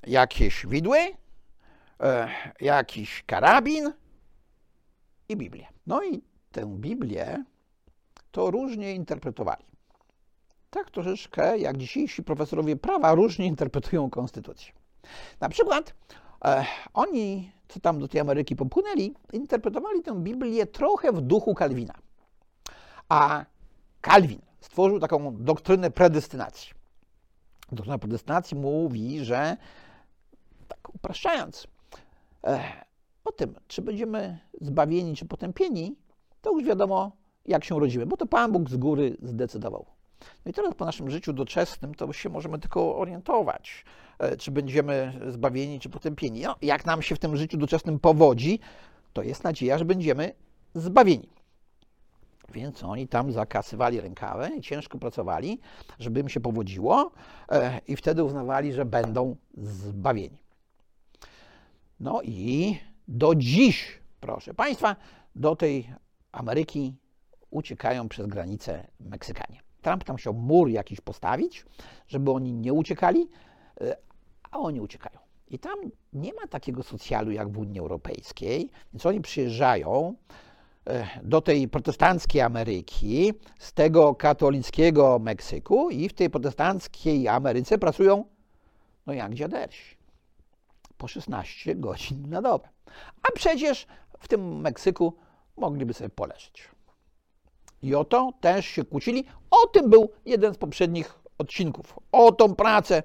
jakieś 0.07 0.65
widły, 0.65 0.97
e, 2.01 2.29
jakiś 2.61 3.23
karabin 3.23 3.93
i 5.29 5.37
Biblię. 5.37 5.67
No 5.87 6.03
i 6.03 6.21
tę 6.51 6.65
Biblię 6.65 7.43
to 8.31 8.51
różnie 8.51 8.93
interpretowali. 8.93 9.65
Tak 10.69 10.91
troszeczkę 10.91 11.57
jak 11.57 11.77
dzisiejsi 11.77 12.23
profesorowie 12.23 12.75
prawa 12.75 13.15
różnie 13.15 13.45
interpretują 13.45 14.09
konstytucję. 14.09 14.73
Na 15.39 15.49
przykład 15.49 15.93
e, 16.45 16.65
oni, 16.93 17.51
co 17.67 17.79
tam 17.79 17.99
do 17.99 18.07
tej 18.07 18.21
Ameryki 18.21 18.55
popłynęli, 18.55 19.15
interpretowali 19.33 20.01
tę 20.01 20.23
Biblię 20.23 20.65
trochę 20.65 21.11
w 21.11 21.21
duchu 21.21 21.55
Kalwina. 21.55 21.93
A 23.09 23.45
Kalwin 24.01 24.41
stworzył 24.59 24.99
taką 24.99 25.35
doktrynę 25.37 25.91
predestynacji. 25.91 26.71
Doktryna 27.71 27.97
predestynacji 27.97 28.57
mówi, 28.57 29.25
że, 29.25 29.57
tak 30.67 30.95
upraszczając, 30.95 31.67
o 33.25 33.31
tym, 33.31 33.55
czy 33.67 33.81
będziemy 33.81 34.39
zbawieni, 34.61 35.15
czy 35.15 35.25
potępieni, 35.25 35.95
to 36.41 36.51
już 36.51 36.63
wiadomo, 36.63 37.11
jak 37.45 37.63
się 37.63 37.79
rodzimy, 37.79 38.05
bo 38.05 38.17
to 38.17 38.25
Pan 38.25 38.51
Bóg 38.51 38.69
z 38.69 38.77
góry 38.77 39.17
zdecydował. 39.21 39.85
No 40.45 40.49
i 40.51 40.53
teraz 40.53 40.75
po 40.75 40.85
naszym 40.85 41.09
życiu 41.09 41.33
doczesnym 41.33 41.95
to 41.95 42.13
się 42.13 42.29
możemy 42.29 42.59
tylko 42.59 42.97
orientować, 42.97 43.85
e, 44.19 44.37
czy 44.37 44.51
będziemy 44.51 45.19
zbawieni, 45.27 45.79
czy 45.79 45.89
potępieni. 45.89 46.41
No, 46.41 46.55
jak 46.61 46.85
nam 46.85 47.01
się 47.01 47.15
w 47.15 47.19
tym 47.19 47.37
życiu 47.37 47.57
doczesnym 47.57 47.99
powodzi, 47.99 48.59
to 49.13 49.23
jest 49.23 49.43
nadzieja, 49.43 49.77
że 49.77 49.85
będziemy 49.85 50.33
zbawieni. 50.75 51.29
Więc 52.53 52.83
oni 52.83 53.07
tam 53.07 53.31
zakasywali 53.31 54.01
rękawy 54.01 54.49
i 54.57 54.61
ciężko 54.61 54.97
pracowali, 54.97 55.59
żeby 55.99 56.19
im 56.19 56.29
się 56.29 56.39
powodziło, 56.39 57.11
e, 57.49 57.81
i 57.87 57.95
wtedy 57.95 58.23
uznawali, 58.23 58.73
że 58.73 58.85
będą 58.85 59.35
zbawieni. 59.57 60.46
No 61.99 62.21
i 62.23 62.77
do 63.07 63.35
dziś, 63.35 63.99
proszę 64.19 64.53
Państwa, 64.53 64.95
do 65.35 65.55
tej 65.55 65.93
Ameryki 66.31 66.95
uciekają 67.49 68.09
przez 68.09 68.27
granicę 68.27 68.87
Meksykanie. 68.99 69.61
Trump 69.81 70.03
tam 70.03 70.15
chciał 70.15 70.33
mur 70.33 70.69
jakiś 70.69 71.01
postawić, 71.01 71.65
żeby 72.07 72.31
oni 72.31 72.53
nie 72.53 72.73
uciekali, 72.73 73.29
e, 73.81 73.97
a 74.51 74.57
oni 74.57 74.81
uciekają. 74.81 75.19
I 75.47 75.59
tam 75.59 75.79
nie 76.13 76.33
ma 76.33 76.47
takiego 76.47 76.83
socjalu 76.83 77.31
jak 77.31 77.49
w 77.49 77.57
Unii 77.57 77.79
Europejskiej, 77.79 78.69
więc 78.93 79.05
oni 79.05 79.21
przyjeżdżają 79.21 80.15
e, 80.87 81.07
do 81.23 81.41
tej 81.41 81.67
protestanckiej 81.67 82.41
Ameryki 82.41 83.33
z 83.59 83.73
tego 83.73 84.15
katolickiego 84.15 85.19
Meksyku 85.19 85.89
i 85.89 86.09
w 86.09 86.13
tej 86.13 86.29
protestanckiej 86.29 87.27
Ameryce 87.27 87.77
pracują 87.77 88.25
no 89.05 89.13
jak 89.13 89.33
dziadersi. 89.33 89.96
Po 90.97 91.07
16 91.07 91.75
godzin 91.75 92.29
na 92.29 92.41
dobę. 92.41 92.69
A 93.23 93.31
przecież 93.31 93.87
w 94.19 94.27
tym 94.27 94.61
Meksyku 94.61 95.13
mogliby 95.57 95.93
sobie 95.93 96.09
poleżeć. 96.09 96.69
I 97.81 97.95
o 97.95 98.05
to 98.05 98.33
też 98.41 98.65
się 98.65 98.85
kłócili. 98.85 99.25
O 99.51 99.67
tym 99.67 99.89
był 99.89 100.11
jeden 100.25 100.53
z 100.53 100.57
poprzednich 100.57 101.19
odcinków. 101.37 101.99
O 102.11 102.31
tą 102.31 102.55
pracę, 102.55 103.03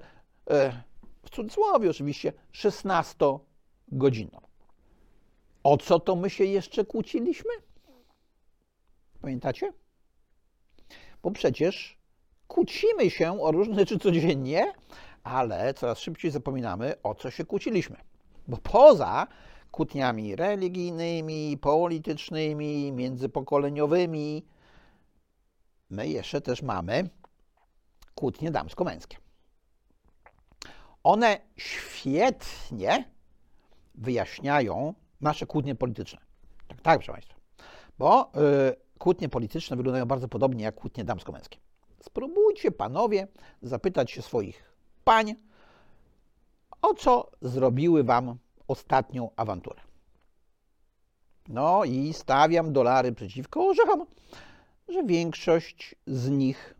e, 0.49 0.83
w 1.23 1.29
cudzysłowie 1.29 1.89
oczywiście, 1.89 2.33
16-godzinną. 2.53 4.41
O 5.63 5.77
co 5.77 5.99
to 5.99 6.15
my 6.15 6.29
się 6.29 6.43
jeszcze 6.43 6.85
kłóciliśmy? 6.85 7.51
Pamiętacie? 9.21 9.73
Bo 11.23 11.31
przecież 11.31 11.97
kłócimy 12.47 13.09
się 13.09 13.41
o 13.41 13.51
różne 13.51 13.75
rzeczy 13.75 13.99
codziennie, 13.99 14.73
ale 15.23 15.73
coraz 15.73 15.99
szybciej 15.99 16.31
zapominamy, 16.31 16.93
o 17.03 17.15
co 17.15 17.31
się 17.31 17.45
kłóciliśmy. 17.45 17.97
Bo 18.47 18.57
poza 18.57 19.27
kłótniami 19.71 20.35
religijnymi, 20.35 21.57
politycznymi, 21.57 22.91
międzypokoleniowymi, 22.91 24.45
my 25.89 26.07
jeszcze 26.07 26.41
też 26.41 26.61
mamy 26.61 27.09
kłótnie 28.15 28.51
damsko-męskie. 28.51 29.17
One 31.03 31.39
świetnie 31.57 33.11
wyjaśniają 33.95 34.93
nasze 35.21 35.45
kłótnie 35.45 35.75
polityczne. 35.75 36.19
Tak, 36.67 36.81
tak, 36.81 36.97
proszę 36.99 37.11
Państwa. 37.11 37.35
Bo 37.97 38.31
y, 38.71 38.99
kłótnie 38.99 39.29
polityczne 39.29 39.77
wyglądają 39.77 40.05
bardzo 40.05 40.27
podobnie 40.27 40.63
jak 40.63 40.75
kłótnie 40.75 41.03
damsko-męskie. 41.03 41.57
Spróbujcie, 42.01 42.71
panowie, 42.71 43.27
zapytać 43.61 44.11
się 44.11 44.21
swoich 44.21 44.72
pań, 45.03 45.35
o 46.81 46.93
co 46.93 47.31
zrobiły 47.41 48.03
wam 48.03 48.37
ostatnią 48.67 49.29
awanturę. 49.35 49.81
No 51.47 51.83
i 51.83 52.13
stawiam 52.13 52.73
dolary 52.73 53.11
przeciwko 53.11 53.67
orzechom 53.67 54.05
że 54.87 55.03
większość 55.03 55.95
z 56.07 56.29
nich 56.29 56.75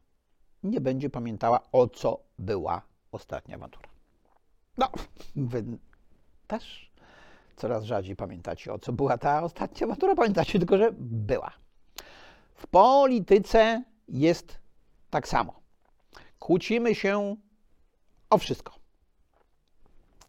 nie 0.63 0.81
będzie 0.81 1.09
pamiętała, 1.09 1.59
o 1.71 1.87
co 1.87 2.19
była 2.39 2.81
ostatnia 3.11 3.55
awantura. 3.55 3.89
No, 4.77 4.89
wy 5.35 5.63
też 6.47 6.91
coraz 7.55 7.83
rzadziej 7.83 8.15
pamiętacie, 8.15 8.73
o 8.73 8.79
co 8.79 8.93
była 8.93 9.17
ta 9.17 9.43
ostatnia 9.43 9.87
matura. 9.87 10.15
Pamiętacie 10.15 10.59
tylko, 10.59 10.77
że 10.77 10.89
była. 10.99 11.51
W 12.55 12.67
polityce 12.67 13.83
jest 14.07 14.59
tak 15.09 15.27
samo. 15.27 15.53
Kłócimy 16.39 16.95
się 16.95 17.35
o 18.33 18.37
wszystko. 18.37 18.73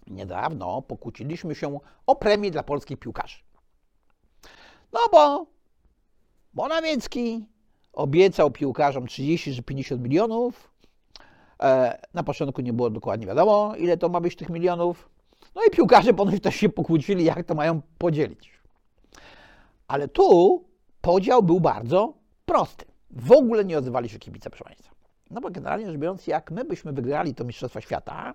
Niedawno 0.06 0.82
pokłóciliśmy 0.82 1.54
się 1.54 1.78
o 2.06 2.16
premię 2.16 2.50
dla 2.50 2.62
polskich 2.62 2.98
piłkarzy. 2.98 3.38
No 4.92 5.00
bo 5.12 5.46
Morawiecki 6.54 7.46
obiecał 7.92 8.50
piłkarzom 8.50 9.06
30 9.06 9.56
czy 9.56 9.62
50 9.62 10.02
milionów. 10.02 10.70
E, 11.62 11.98
na 12.14 12.22
początku 12.22 12.62
nie 12.62 12.72
było 12.72 12.90
dokładnie 12.90 13.26
wiadomo, 13.26 13.76
ile 13.76 13.96
to 13.96 14.08
ma 14.08 14.20
być 14.20 14.36
tych 14.36 14.48
milionów. 14.48 15.08
No 15.54 15.62
i 15.68 15.70
piłkarze 15.70 16.14
ponoć 16.14 16.42
też 16.42 16.54
się 16.54 16.68
pokłócili, 16.68 17.24
jak 17.24 17.46
to 17.46 17.54
mają 17.54 17.82
podzielić. 17.98 18.50
Ale 19.88 20.08
tu 20.08 20.64
podział 21.00 21.42
był 21.42 21.60
bardzo 21.60 22.14
prosty. 22.44 22.84
W 23.10 23.32
ogóle 23.32 23.64
nie 23.64 23.78
odzywali 23.78 24.08
się 24.08 24.18
kibice, 24.18 24.50
proszę 24.50 24.64
Państwa. 24.64 24.93
No 25.34 25.40
bo 25.40 25.50
generalnie 25.50 25.86
rzecz 25.86 25.96
biorąc, 25.96 26.26
jak 26.26 26.50
my 26.50 26.64
byśmy 26.64 26.92
wygrali 26.92 27.34
to 27.34 27.44
Mistrzostwa 27.44 27.80
Świata, 27.80 28.34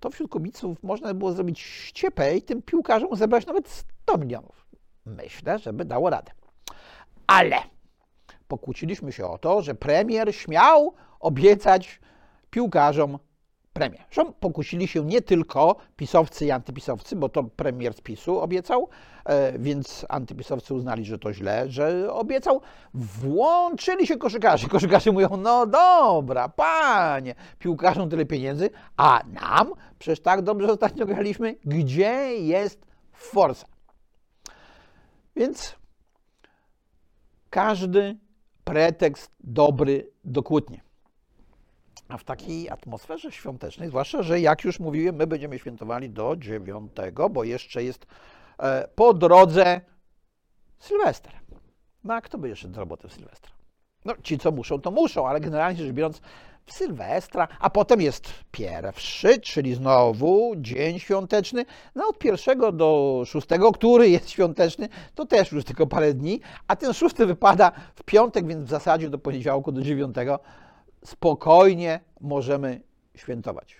to 0.00 0.10
wśród 0.10 0.32
kibiców 0.32 0.82
można 0.82 1.14
było 1.14 1.32
zrobić 1.32 1.60
ściepę 1.60 2.36
i 2.36 2.42
tym 2.42 2.62
piłkarzom 2.62 3.16
zebrać 3.16 3.46
nawet 3.46 3.68
100 3.68 4.18
milionów. 4.18 4.66
Myślę, 5.04 5.58
żeby 5.58 5.84
dało 5.84 6.10
radę. 6.10 6.32
Ale 7.26 7.56
pokłóciliśmy 8.48 9.12
się 9.12 9.26
o 9.26 9.38
to, 9.38 9.62
że 9.62 9.74
premier 9.74 10.34
śmiał 10.34 10.94
obiecać 11.20 12.00
piłkarzom 12.50 13.18
premię. 13.76 13.98
Zresztą 14.12 14.32
pokusili 14.32 14.88
się 14.88 15.04
nie 15.04 15.22
tylko 15.22 15.76
pisowcy 15.96 16.46
i 16.46 16.50
antypisowcy, 16.50 17.16
bo 17.16 17.28
to 17.28 17.44
premier 17.44 17.94
z 17.94 18.00
PiSu 18.00 18.40
obiecał, 18.40 18.88
e, 19.24 19.58
więc 19.58 20.06
antypisowcy 20.08 20.74
uznali, 20.74 21.04
że 21.04 21.18
to 21.18 21.32
źle, 21.32 21.70
że 21.70 22.12
obiecał. 22.12 22.60
Włączyli 22.94 24.06
się 24.06 24.16
koszykarze. 24.16 24.68
Koszykarze 24.68 25.12
mówią, 25.12 25.28
no 25.36 25.66
dobra, 25.66 26.48
panie, 26.48 27.34
piłkarzom 27.58 28.10
tyle 28.10 28.26
pieniędzy, 28.26 28.70
a 28.96 29.20
nam 29.26 29.72
przecież 29.98 30.20
tak 30.20 30.42
dobrze 30.42 30.72
ostatnio 30.72 31.06
graliśmy. 31.06 31.54
Gdzie 31.64 32.36
jest 32.36 32.86
forsa? 33.12 33.66
Więc 35.36 35.76
każdy 37.50 38.16
pretekst 38.64 39.30
dobry 39.40 40.10
do 40.24 40.42
kłótni. 40.42 40.85
A 42.08 42.18
w 42.18 42.24
takiej 42.24 42.70
atmosferze 42.70 43.32
świątecznej, 43.32 43.88
zwłaszcza, 43.88 44.22
że 44.22 44.40
jak 44.40 44.64
już 44.64 44.80
mówiłem, 44.80 45.16
my 45.16 45.26
będziemy 45.26 45.58
świętowali 45.58 46.10
do 46.10 46.36
dziewiątego, 46.36 47.30
bo 47.30 47.44
jeszcze 47.44 47.84
jest 47.84 48.06
e, 48.58 48.88
po 48.94 49.14
drodze 49.14 49.80
Sylwester. 50.78 51.32
No 52.04 52.14
a 52.14 52.20
kto 52.20 52.38
by 52.38 52.48
jeszcze 52.48 52.68
do 52.68 52.80
roboty 52.80 53.08
w 53.08 53.12
Sylwestra? 53.12 53.50
No 54.04 54.14
ci, 54.22 54.38
co 54.38 54.52
muszą, 54.52 54.80
to 54.80 54.90
muszą, 54.90 55.28
ale 55.28 55.40
generalnie 55.40 55.78
rzecz 55.78 55.92
biorąc 55.92 56.20
w 56.66 56.72
Sylwestra, 56.72 57.48
a 57.60 57.70
potem 57.70 58.00
jest 58.00 58.32
pierwszy, 58.52 59.40
czyli 59.40 59.74
znowu 59.74 60.54
dzień 60.56 60.98
świąteczny. 60.98 61.64
No 61.94 62.08
od 62.08 62.18
pierwszego 62.18 62.72
do 62.72 63.22
szóstego, 63.26 63.72
który 63.72 64.08
jest 64.08 64.30
świąteczny, 64.30 64.88
to 65.14 65.26
też 65.26 65.52
już 65.52 65.64
tylko 65.64 65.86
parę 65.86 66.14
dni, 66.14 66.40
a 66.68 66.76
ten 66.76 66.92
szósty 66.92 67.26
wypada 67.26 67.72
w 67.94 68.02
piątek, 68.02 68.46
więc 68.46 68.66
w 68.66 68.70
zasadzie 68.70 69.10
do 69.10 69.18
poniedziałku, 69.18 69.72
do 69.72 69.82
dziewiątego 69.82 70.40
spokojnie 71.06 72.00
możemy 72.20 72.80
świętować. 73.14 73.76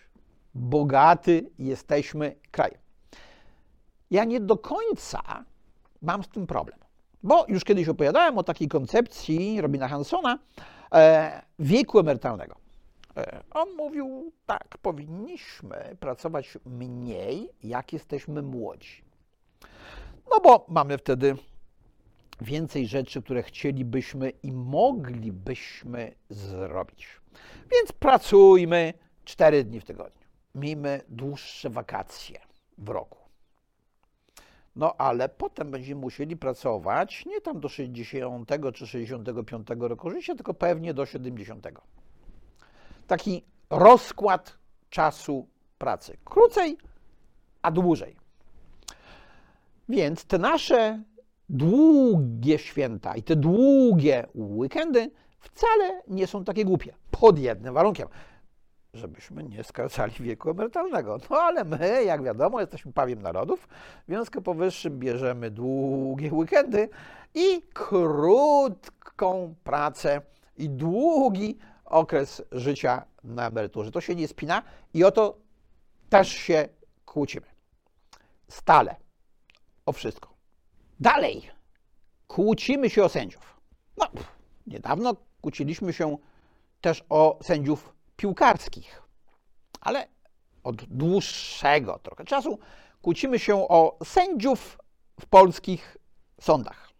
Bogaty 0.55 1.51
jesteśmy 1.59 2.37
krajem. 2.51 2.81
Ja 4.11 4.25
nie 4.25 4.41
do 4.41 4.57
końca 4.57 5.45
mam 6.03 6.25
z 6.25 6.29
tym 6.29 6.47
problem, 6.47 6.79
bo 7.23 7.45
już 7.49 7.65
kiedyś 7.65 7.89
opowiadałem 7.89 8.39
o 8.39 8.43
takiej 8.43 8.69
koncepcji 8.69 9.61
Robina 9.61 9.89
Hansona 9.89 10.39
e, 10.93 11.43
wieku 11.59 11.99
emerytalnego. 11.99 12.57
E, 13.17 13.43
on 13.51 13.69
mówił 13.77 14.33
tak, 14.47 14.79
powinniśmy 14.83 15.97
pracować 16.01 16.59
mniej, 16.67 17.51
jak 17.63 17.93
jesteśmy 17.93 18.43
młodzi. 18.43 19.05
No 20.31 20.41
bo 20.41 20.67
mamy 20.69 20.99
wtedy 20.99 21.37
więcej 22.41 22.87
rzeczy, 22.87 23.23
które 23.23 23.43
chcielibyśmy 23.43 24.31
i 24.31 24.53
moglibyśmy 24.53 26.15
zrobić. 26.31 27.09
Więc 27.73 27.93
pracujmy 27.93 28.95
4 29.25 29.65
dni 29.65 29.81
w 29.81 29.85
tygodniu. 29.85 30.27
Miejmy 30.55 31.01
dłuższe 31.09 31.71
wakacje 31.71 32.41
w 32.79 32.89
roku. 32.89 33.19
No 34.77 34.95
ale 34.99 35.29
potem 35.29 35.71
będziemy 35.71 36.01
musieli 36.01 36.37
pracować 36.37 37.27
nie 37.27 37.41
tam 37.41 37.61
do 37.61 37.69
60 37.69 38.51
czy 38.75 38.87
65 38.87 39.69
roku 39.79 40.11
życia, 40.11 40.35
tylko 40.35 40.55
pewnie 40.55 40.95
do 40.95 41.07
70. 41.07 41.67
Taki 43.07 43.45
rozkład 43.71 44.59
czasu 44.91 45.49
pracy. 45.79 46.17
Krócej, 46.25 46.79
a 47.63 47.71
dłużej. 47.71 48.17
Więc 49.89 50.25
te 50.25 50.39
nasze 50.39 51.03
długie 51.49 52.59
święta 52.59 53.17
i 53.17 53.23
te 53.23 53.37
długie 53.37 54.27
weekendy 54.35 55.11
wcale 55.39 56.03
nie 56.09 56.27
są 56.27 56.45
takie 56.45 56.65
głupie. 56.65 56.95
Pod 57.11 57.39
jednym 57.39 57.75
warunkiem, 57.75 58.09
żebyśmy 58.95 59.45
nie 59.45 59.65
skracali 59.65 60.13
wieku 60.21 60.51
emerytalnego. 60.51 61.19
No 61.31 61.37
ale 61.37 61.65
my, 61.65 62.05
jak 62.05 62.23
wiadomo, 62.23 62.61
jesteśmy 62.61 62.93
pawiem 62.93 63.23
narodów, 63.23 63.69
w 64.05 64.07
związku 64.07 64.43
powyższym 64.43 64.99
bierzemy 64.99 65.51
długie 65.51 66.33
weekendy 66.33 66.89
i 67.35 67.63
krótką 67.75 69.55
pracę 69.65 70.21
i 70.57 70.71
długi 70.71 71.59
okres 71.85 72.43
życia 72.53 73.05
na 73.25 73.49
emeryturze. 73.49 73.91
To 73.91 74.01
się 74.01 74.15
nie 74.15 74.29
spina 74.29 74.63
i 74.95 75.05
o 75.05 75.11
to 75.11 75.37
też 76.09 76.29
się 76.29 76.69
kłócimy. 77.05 77.47
Stale. 78.49 78.97
O 79.87 79.93
wszystko. 79.93 80.36
Dalej, 81.01 81.51
kłócimy 82.27 82.91
się 82.91 83.05
o 83.05 83.09
sędziów. 83.09 83.61
No, 83.97 84.07
niedawno 84.67 85.17
kłóciliśmy 85.41 85.93
się 85.93 86.17
też 86.81 87.05
o 87.09 87.39
sędziów 87.43 87.95
piłkarskich, 88.17 89.03
ale 89.81 90.09
od 90.65 90.85
dłuższego 90.85 91.99
trochę 91.99 92.25
czasu 92.25 92.59
kłócimy 93.03 93.39
się 93.39 93.69
o 93.69 93.99
sędziów 94.05 94.79
w 95.21 95.27
polskich 95.27 95.97
sądach. 96.41 96.91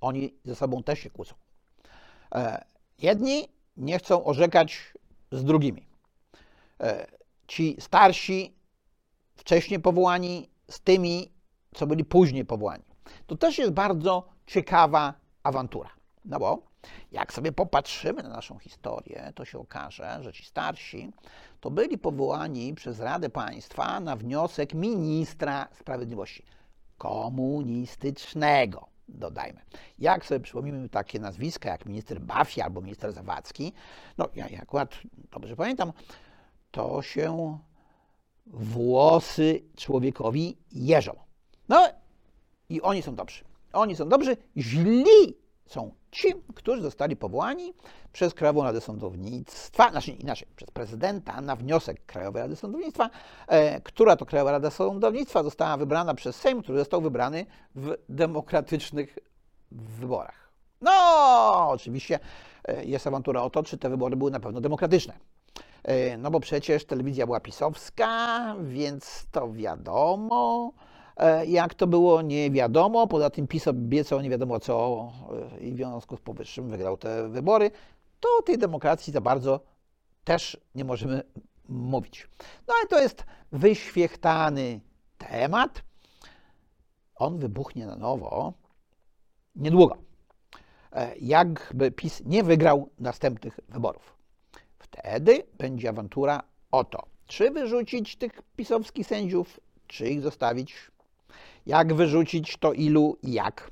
Oni 0.00 0.34
ze 0.44 0.54
sobą 0.54 0.82
też 0.82 0.98
się 0.98 1.10
kłócą. 1.10 1.34
E, 2.34 2.64
jedni 2.98 3.48
nie 3.76 3.98
chcą 3.98 4.24
orzekać 4.24 4.94
z 5.32 5.44
drugimi. 5.44 5.86
E, 6.80 7.06
ci 7.46 7.76
starsi, 7.80 8.54
wcześniej 9.36 9.80
powołani, 9.80 10.48
z 10.70 10.80
tymi 10.80 11.37
co 11.74 11.86
byli 11.86 12.04
później 12.04 12.44
powołani. 12.44 12.84
To 13.26 13.36
też 13.36 13.58
jest 13.58 13.72
bardzo 13.72 14.28
ciekawa 14.46 15.14
awantura. 15.42 15.90
No 16.24 16.38
bo 16.38 16.62
jak 17.12 17.32
sobie 17.32 17.52
popatrzymy 17.52 18.22
na 18.22 18.28
naszą 18.28 18.58
historię, 18.58 19.32
to 19.34 19.44
się 19.44 19.58
okaże, 19.58 20.18
że 20.22 20.32
ci 20.32 20.44
starsi 20.44 21.12
to 21.60 21.70
byli 21.70 21.98
powołani 21.98 22.74
przez 22.74 23.00
Radę 23.00 23.30
Państwa 23.30 24.00
na 24.00 24.16
wniosek 24.16 24.74
ministra 24.74 25.68
sprawiedliwości 25.80 26.42
komunistycznego. 26.98 28.86
Dodajmy. 29.08 29.60
Jak 29.98 30.26
sobie 30.26 30.40
przypomnimy 30.40 30.88
takie 30.88 31.20
nazwiska 31.20 31.70
jak 31.70 31.86
minister 31.86 32.20
Bafi 32.20 32.60
albo 32.60 32.80
minister 32.80 33.12
Zawadzki, 33.12 33.72
no 34.18 34.28
ja 34.34 34.46
akurat 34.62 34.94
dobrze 35.30 35.56
pamiętam, 35.56 35.92
to 36.70 37.02
się 37.02 37.58
włosy 38.46 39.62
człowiekowi 39.76 40.56
jeżą. 40.72 41.27
No 41.68 41.88
i 42.68 42.82
oni 42.82 43.02
są 43.02 43.14
dobrzy. 43.14 43.44
Oni 43.72 43.96
są 43.96 44.08
dobrzy, 44.08 44.36
źli 44.56 45.34
są 45.66 45.94
ci, 46.10 46.28
którzy 46.54 46.82
zostali 46.82 47.16
powołani 47.16 47.74
przez 48.12 48.34
Krajową 48.34 48.62
Radę 48.62 48.80
Sądownictwa, 48.80 49.90
znaczy 49.90 50.12
inaczej, 50.12 50.48
przez 50.56 50.70
prezydenta 50.70 51.40
na 51.40 51.56
wniosek 51.56 52.06
Krajowej 52.06 52.42
Rady 52.42 52.56
Sądownictwa, 52.56 53.10
e, 53.46 53.80
która 53.80 54.16
to 54.16 54.26
Krajowa 54.26 54.52
Rada 54.52 54.70
Sądownictwa 54.70 55.42
została 55.42 55.76
wybrana 55.76 56.14
przez 56.14 56.36
Sejm, 56.36 56.62
który 56.62 56.78
został 56.78 57.00
wybrany 57.00 57.46
w 57.74 57.96
demokratycznych 58.08 59.18
wyborach. 59.70 60.52
No, 60.80 61.68
oczywiście 61.70 62.18
e, 62.64 62.84
jest 62.84 63.06
awantura 63.06 63.42
o 63.42 63.50
to, 63.50 63.62
czy 63.62 63.78
te 63.78 63.90
wybory 63.90 64.16
były 64.16 64.30
na 64.30 64.40
pewno 64.40 64.60
demokratyczne. 64.60 65.14
E, 65.82 66.16
no 66.16 66.30
bo 66.30 66.40
przecież 66.40 66.84
telewizja 66.84 67.26
była 67.26 67.40
pisowska, 67.40 68.54
więc 68.62 69.26
to 69.32 69.52
wiadomo. 69.52 70.72
E, 71.18 71.46
jak 71.46 71.74
to 71.74 71.86
było, 71.86 72.22
nie 72.22 72.50
wiadomo. 72.50 73.06
Poza 73.06 73.30
tym 73.30 73.46
PiS 73.46 73.68
obiecał 73.68 74.20
nie 74.20 74.30
wiadomo 74.30 74.60
co 74.60 75.08
e, 75.54 75.60
i 75.60 75.72
w 75.72 75.76
związku 75.76 76.16
z 76.16 76.20
powyższym 76.20 76.68
wygrał 76.68 76.96
te 76.96 77.28
wybory. 77.28 77.70
To 78.20 78.28
tej 78.42 78.58
demokracji 78.58 79.12
za 79.12 79.20
bardzo 79.20 79.60
też 80.24 80.60
nie 80.74 80.84
możemy 80.84 81.22
mówić. 81.68 82.28
No 82.68 82.74
ale 82.78 82.88
to 82.88 83.00
jest 83.00 83.24
wyświechtany 83.52 84.80
temat. 85.18 85.82
On 87.14 87.38
wybuchnie 87.38 87.86
na 87.86 87.96
nowo 87.96 88.52
niedługo. 89.56 89.96
E, 90.92 91.16
jakby 91.16 91.90
PiS 91.90 92.22
nie 92.24 92.44
wygrał 92.44 92.90
następnych 92.98 93.60
wyborów. 93.68 94.16
Wtedy 94.78 95.42
będzie 95.58 95.88
awantura 95.88 96.42
o 96.70 96.84
to, 96.84 97.06
czy 97.26 97.50
wyrzucić 97.50 98.16
tych 98.16 98.42
pisowskich 98.56 99.06
sędziów, 99.06 99.60
czy 99.86 100.08
ich 100.08 100.22
zostawić. 100.22 100.90
Jak 101.68 101.94
wyrzucić, 101.94 102.56
to 102.56 102.72
ilu 102.72 103.16
i 103.22 103.32
jak. 103.32 103.70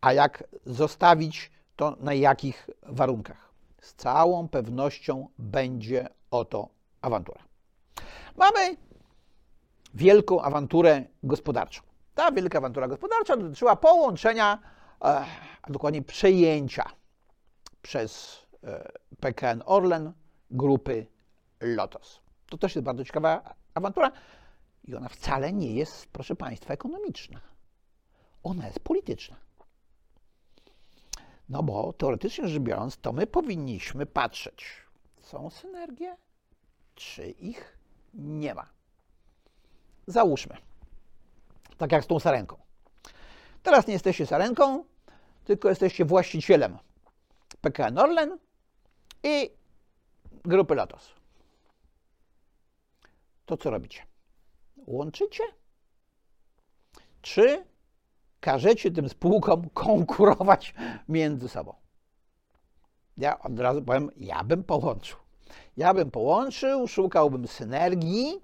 A 0.00 0.12
jak 0.12 0.44
zostawić, 0.66 1.50
to 1.76 1.96
na 2.00 2.14
jakich 2.14 2.70
warunkach. 2.82 3.52
Z 3.80 3.94
całą 3.94 4.48
pewnością 4.48 5.28
będzie 5.38 6.08
oto 6.30 6.68
awantura. 7.02 7.40
Mamy 8.36 8.76
wielką 9.94 10.42
awanturę 10.42 11.04
gospodarczą. 11.22 11.82
Ta 12.14 12.32
wielka 12.32 12.58
awantura 12.58 12.88
gospodarcza 12.88 13.36
dotyczyła 13.36 13.76
połączenia, 13.76 14.58
e, 15.04 15.04
a 15.62 15.70
dokładnie 15.70 16.02
przejęcia 16.02 16.84
przez 17.82 18.42
e, 18.62 18.92
PKN 19.20 19.62
Orlen 19.66 20.12
grupy 20.50 21.06
Lotos. 21.60 22.20
To 22.48 22.58
też 22.58 22.74
jest 22.74 22.84
bardzo 22.84 23.04
ciekawa 23.04 23.54
awantura 23.74 24.12
i 24.84 24.94
ona 24.94 25.08
wcale 25.08 25.52
nie 25.52 25.74
jest, 25.74 26.06
proszę 26.06 26.36
Państwa, 26.36 26.74
ekonomiczna. 26.74 27.40
Ona 28.42 28.66
jest 28.66 28.80
polityczna. 28.80 29.36
No 31.48 31.62
bo 31.62 31.92
teoretycznie 31.92 32.48
rzecz 32.48 32.62
biorąc, 32.62 32.96
to 32.96 33.12
my 33.12 33.26
powinniśmy 33.26 34.06
patrzeć, 34.06 34.66
są 35.22 35.50
synergie, 35.50 36.16
czy 36.94 37.30
ich 37.30 37.78
nie 38.14 38.54
ma. 38.54 38.66
Załóżmy, 40.06 40.56
tak 41.78 41.92
jak 41.92 42.04
z 42.04 42.06
tą 42.06 42.20
sarenką. 42.20 42.56
Teraz 43.62 43.86
nie 43.86 43.92
jesteście 43.92 44.26
sarenką, 44.26 44.84
tylko 45.44 45.68
jesteście 45.68 46.04
właścicielem 46.04 46.78
PKN 47.60 47.98
Orlen 47.98 48.38
i 49.22 49.50
grupy 50.44 50.74
Lotos. 50.74 51.14
To 53.46 53.56
co 53.56 53.70
robicie? 53.70 54.13
Łączycie? 54.86 55.44
Czy 57.22 57.64
każecie 58.40 58.90
tym 58.90 59.08
spółkom 59.08 59.70
konkurować 59.70 60.74
między 61.08 61.48
sobą? 61.48 61.74
Ja 63.16 63.38
od 63.38 63.60
razu 63.60 63.82
powiem, 63.82 64.10
ja 64.16 64.44
bym 64.44 64.64
połączył. 64.64 65.18
Ja 65.76 65.94
bym 65.94 66.10
połączył, 66.10 66.88
szukałbym 66.88 67.48
synergii 67.48 68.40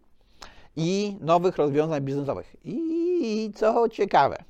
i 0.77 1.17
nowych 1.21 1.57
rozwiązań 1.57 2.03
biznesowych. 2.03 2.57
I 2.65 3.51
co 3.55 3.89
ciekawe, 3.89 4.45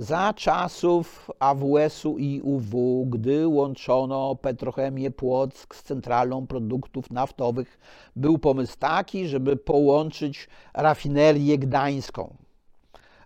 za 0.00 0.34
czasów 0.34 1.30
AWS-u 1.38 2.18
i 2.18 2.40
UW, 2.40 3.06
gdy 3.06 3.48
łączono 3.48 4.36
Petrochemię 4.36 5.10
Płock 5.10 5.74
z 5.74 5.82
centralą 5.82 6.46
produktów 6.46 7.10
naftowych, 7.10 7.78
był 8.16 8.38
pomysł 8.38 8.76
taki, 8.78 9.28
żeby 9.28 9.56
połączyć 9.56 10.48
rafinerię 10.74 11.58
gdańską 11.58 12.36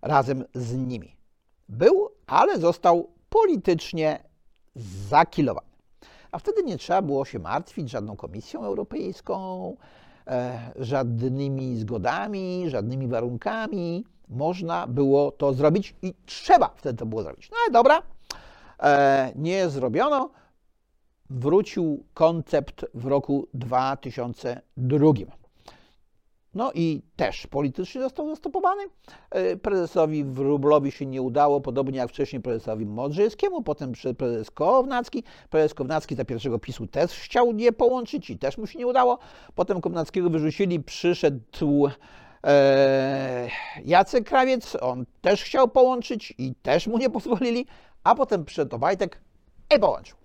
razem 0.03 0.45
z 0.55 0.77
nimi. 0.77 1.17
Był, 1.69 2.09
ale 2.27 2.59
został 2.59 3.09
politycznie 3.31 4.23
zakilowany. 5.09 5.69
A 6.33 6.39
wtedy 6.39 6.63
nie 6.63 6.79
trzeba 6.79 7.03
było 7.03 7.25
się 7.25 7.39
martwić 7.39 7.91
żadną 7.91 8.17
Komisją 8.17 8.65
Europejską, 8.65 9.77
e, 10.27 10.59
żadnymi 10.77 11.77
zgodami, 11.77 12.65
żadnymi 12.69 13.09
warunkami. 13.09 14.05
Można 14.29 14.87
było 14.87 15.31
to 15.31 15.53
zrobić 15.53 15.95
i 16.03 16.15
trzeba 16.27 16.71
wtedy 16.77 16.99
to 16.99 17.07
było 17.07 17.23
zrobić. 17.23 17.51
No 17.51 17.57
ale 17.65 17.73
dobra, 17.73 18.03
e, 18.83 19.33
nie 19.37 19.69
zrobiono. 19.69 20.31
Wrócił 21.31 22.05
koncept 22.15 22.87
w 22.95 23.07
roku 23.07 23.49
2002. 23.55 25.13
No 26.55 26.73
i 26.75 27.03
też 27.17 27.47
politycznie 27.47 28.01
został 28.01 28.29
zastopowany. 28.29 28.83
E, 29.31 29.57
prezesowi 29.57 30.25
Wróblowi 30.25 30.93
się 30.93 31.07
nie 31.07 31.23
udało, 31.23 31.61
podobnie 31.61 31.99
jak 31.99 32.11
wcześniej 32.11 32.43
prezesowi 32.43 32.87
Modrzejskiemu, 32.87 33.63
potem 33.63 33.93
prezes 34.19 34.51
Kownacki. 34.51 35.25
Prezes 35.51 35.75
Kownacki 35.75 36.15
za 36.15 36.25
pierwszego 36.25 36.59
PiSu 36.59 36.87
też 36.87 37.13
chciał 37.13 37.59
je 37.59 37.73
połączyć 37.73 38.31
i 38.31 38.39
też 38.39 38.59
mu 38.59 38.67
się 38.67 38.79
nie 38.79 38.87
udało. 38.87 39.19
Potem 39.55 39.81
Kownackiego 39.81 40.31
wyrzucili, 40.31 40.81
przyszedł 40.81 41.41
Jacek 43.85 44.29
Krawiec, 44.29 44.77
on 44.81 45.07
też 45.21 45.43
chciał 45.45 45.69
połączyć 45.69 46.35
i 46.39 46.55
też 46.55 46.87
mu 46.87 46.99
nie 46.99 47.11
pozwolili, 47.11 47.67
a 48.05 48.15
potem 48.15 48.45
przyszedł 48.45 48.77
Obajtek 48.77 49.21
i 49.77 49.79
połączył. 49.79 50.17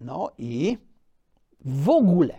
No 0.00 0.30
i 0.38 0.78
w 1.64 1.88
ogóle 1.88 2.34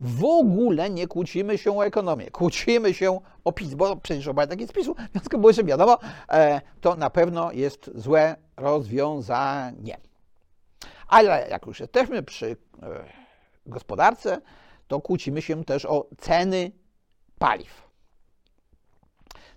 w 0.00 0.24
ogóle 0.24 0.90
nie 0.90 1.06
kłócimy 1.06 1.58
się 1.58 1.78
o 1.78 1.86
ekonomię, 1.86 2.30
kłócimy 2.30 2.94
się 2.94 3.20
o 3.44 3.52
PiS, 3.52 3.74
bo 3.74 3.96
przecież 3.96 4.28
Obajtek 4.28 4.60
jest 4.60 4.72
PiSu, 4.72 4.94
w 4.94 5.12
związku 5.12 5.38
było, 5.38 5.52
że 5.52 5.64
wiadomo, 5.64 5.98
e, 6.28 6.60
to 6.80 6.96
na 6.96 7.10
pewno 7.10 7.52
jest 7.52 7.90
złe 7.94 8.36
rozwiązanie. 8.56 9.98
Ale 11.08 11.48
jak 11.50 11.66
już 11.66 11.80
jesteśmy 11.80 12.22
przy 12.22 12.56
e, 12.82 13.04
gospodarce, 13.66 14.40
to 14.88 15.00
kłócimy 15.00 15.42
się 15.42 15.64
też 15.64 15.84
o 15.84 16.06
ceny 16.18 16.72
paliw. 17.38 17.86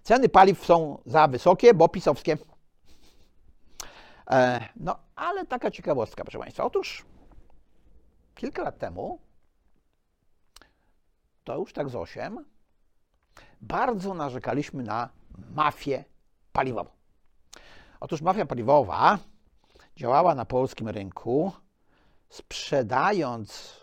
Ceny 0.04 0.30
paliw 0.30 0.66
są 0.66 1.02
za 1.06 1.28
wysokie, 1.28 1.74
bo 1.74 1.90
pisowskie. 1.90 2.38
E, 4.32 4.70
no, 4.76 4.96
ale 5.16 5.46
taka 5.46 5.72
ciekawostka, 5.72 6.24
proszę 6.24 6.40
Państwa. 6.40 6.64
Otóż 6.64 7.06
kilka 8.36 8.64
lat 8.64 8.78
temu 8.78 9.20
to 11.44 11.58
już 11.58 11.74
tak 11.74 11.90
z 11.90 11.96
8, 11.96 12.46
bardzo 13.62 14.14
narzekaliśmy 14.14 14.84
na 14.84 15.10
mafię 15.56 16.04
paliwową. 16.52 16.90
Otóż 18.00 18.22
mafia 18.22 18.46
paliwowa 18.46 19.20
działała 19.96 20.36
na 20.36 20.46
polskim 20.46 20.90
rynku, 20.90 21.52
sprzedając 22.30 23.76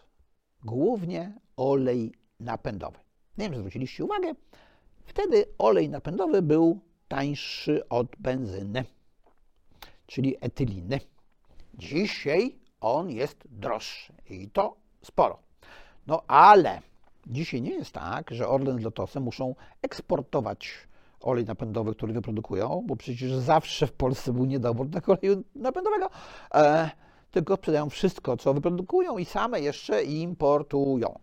głównie 0.65 1.41
olej 1.57 2.15
napędowy. 2.41 3.06
Nie 3.39 3.45
wiem, 3.45 3.53
czy 3.53 3.59
zwróciliście 3.59 4.05
uwagę, 4.05 4.33
wtedy 5.05 5.45
olej 5.59 5.89
napędowy 5.89 6.43
był 6.43 6.81
tańszy 7.09 7.89
od 7.89 8.07
benzyny, 8.19 8.85
czyli 10.07 10.37
etyliny. 10.41 11.01
Dzisiaj 11.75 12.59
on 12.81 13.11
jest 13.11 13.45
droższy 13.51 14.13
i 14.31 14.51
to 14.51 14.77
sporo. 15.03 15.39
No 16.07 16.23
ale 16.27 16.83
Dzisiaj 17.27 17.63
nie 17.63 17.75
jest 17.75 17.93
tak, 17.93 18.31
że 18.31 18.49
Orlen 18.49 18.79
z 18.79 18.83
Lotosem 18.83 19.23
muszą 19.23 19.55
eksportować 19.83 20.73
olej 21.21 21.45
napędowy, 21.45 21.95
który 21.95 22.13
wyprodukują, 22.13 22.85
bo 22.87 22.97
przecież 22.97 23.33
zawsze 23.33 23.87
w 23.87 23.93
Polsce 23.93 24.33
był 24.33 24.45
niedobór 24.45 24.91
tego 24.91 25.13
oleju 25.13 25.45
napędowego, 25.55 26.11
e, 26.55 26.91
tylko 27.31 27.57
sprzedają 27.57 27.91
wszystko, 27.91 28.37
co 28.37 28.55
wyprodukują 28.55 29.19
i 29.19 29.25
same 29.25 29.61
jeszcze 29.61 30.05
importują. 30.05 31.19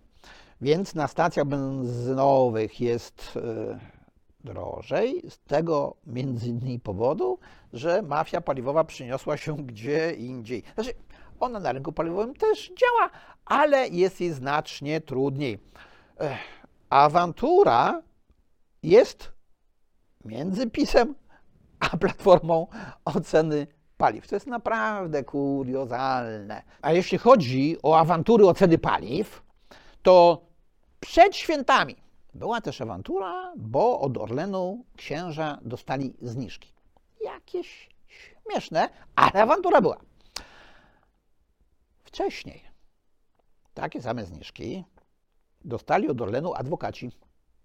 Więc 0.63 0.95
na 0.95 1.07
stacjach 1.07 1.45
benzynowych 1.45 2.81
jest 2.81 3.37
e, 3.37 3.79
drożej 4.43 5.23
z 5.29 5.39
tego 5.39 5.95
między 6.07 6.49
innymi 6.49 6.79
powodu, 6.79 7.39
że 7.73 8.01
mafia 8.01 8.41
paliwowa 8.41 8.83
przyniosła 8.83 9.37
się 9.37 9.57
gdzie 9.57 10.13
indziej. 10.13 10.63
Znaczy, 10.75 10.93
ona 11.39 11.59
na 11.59 11.71
rynku 11.71 11.91
paliwowym 11.91 12.35
też 12.35 12.67
działa, 12.67 13.09
ale 13.45 13.87
jest 13.87 14.21
jej 14.21 14.31
znacznie 14.31 15.01
trudniej 15.01 15.59
awantura 16.89 18.01
jest 18.83 19.31
między 20.25 20.69
PiSem 20.69 21.15
a 21.79 21.97
Platformą 21.97 22.67
oceny 23.05 23.67
paliw. 23.97 24.27
To 24.27 24.35
jest 24.35 24.47
naprawdę 24.47 25.23
kuriozalne. 25.23 26.63
A 26.81 26.91
jeśli 26.91 27.17
chodzi 27.17 27.77
o 27.83 27.99
awantury 27.99 28.47
oceny 28.47 28.77
paliw, 28.77 29.43
to 30.01 30.41
przed 31.05 31.35
świętami 31.35 31.95
była 32.33 32.61
też 32.61 32.81
awantura, 32.81 33.53
bo 33.57 33.99
od 33.99 34.17
Orlenu 34.17 34.85
księża 34.97 35.59
dostali 35.61 36.13
zniżki. 36.21 36.73
Jakieś 37.21 37.89
śmieszne, 38.07 38.89
ale 39.15 39.41
awantura 39.43 39.81
była. 39.81 39.97
Wcześniej 42.03 42.63
takie 43.73 44.01
same 44.01 44.25
zniżki 44.25 44.83
dostali 45.65 46.09
od 46.09 46.21
Orlenu 46.21 46.53
adwokaci 46.53 47.11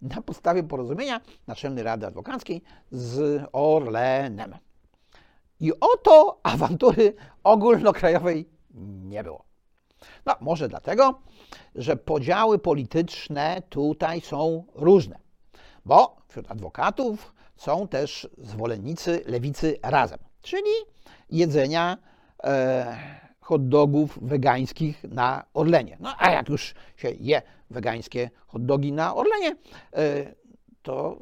na 0.03 0.23
podstawie 0.23 0.63
porozumienia 0.63 1.21
Naczelnej 1.47 1.85
Rady 1.85 2.07
Adwokackiej 2.07 2.63
z 2.91 3.43
Orlenem. 3.53 4.59
I 5.61 5.73
oto 5.81 6.41
awantury 6.43 7.15
ogólnokrajowej 7.45 8.49
nie 9.05 9.25
było. 9.25 9.48
No, 10.27 10.35
może 10.41 10.69
dlatego, 10.69 11.21
że 11.75 11.97
podziały 11.97 12.59
polityczne 12.59 13.63
tutaj 13.69 14.21
są 14.21 14.65
różne, 14.75 15.19
bo 15.85 16.17
wśród 16.29 16.51
adwokatów 16.51 17.35
są 17.57 17.89
też 17.89 18.29
zwolennicy 18.39 19.23
lewicy 19.27 19.79
razem, 19.83 20.19
czyli 20.43 20.71
jedzenia 21.31 21.97
e, 22.45 22.97
hot 23.41 23.69
dogów 23.69 24.19
wegańskich 24.23 25.05
na 25.05 25.45
Orlenie. 25.55 25.97
No 26.01 26.15
a 26.19 26.31
jak 26.31 26.49
już 26.49 26.75
się 26.97 27.11
je 27.21 27.43
wegańskie 27.71 28.31
hot 28.47 28.67
dogi 28.67 28.93
na 28.93 29.15
Orlenie, 29.15 29.57
e, 29.93 30.35
to 30.83 31.19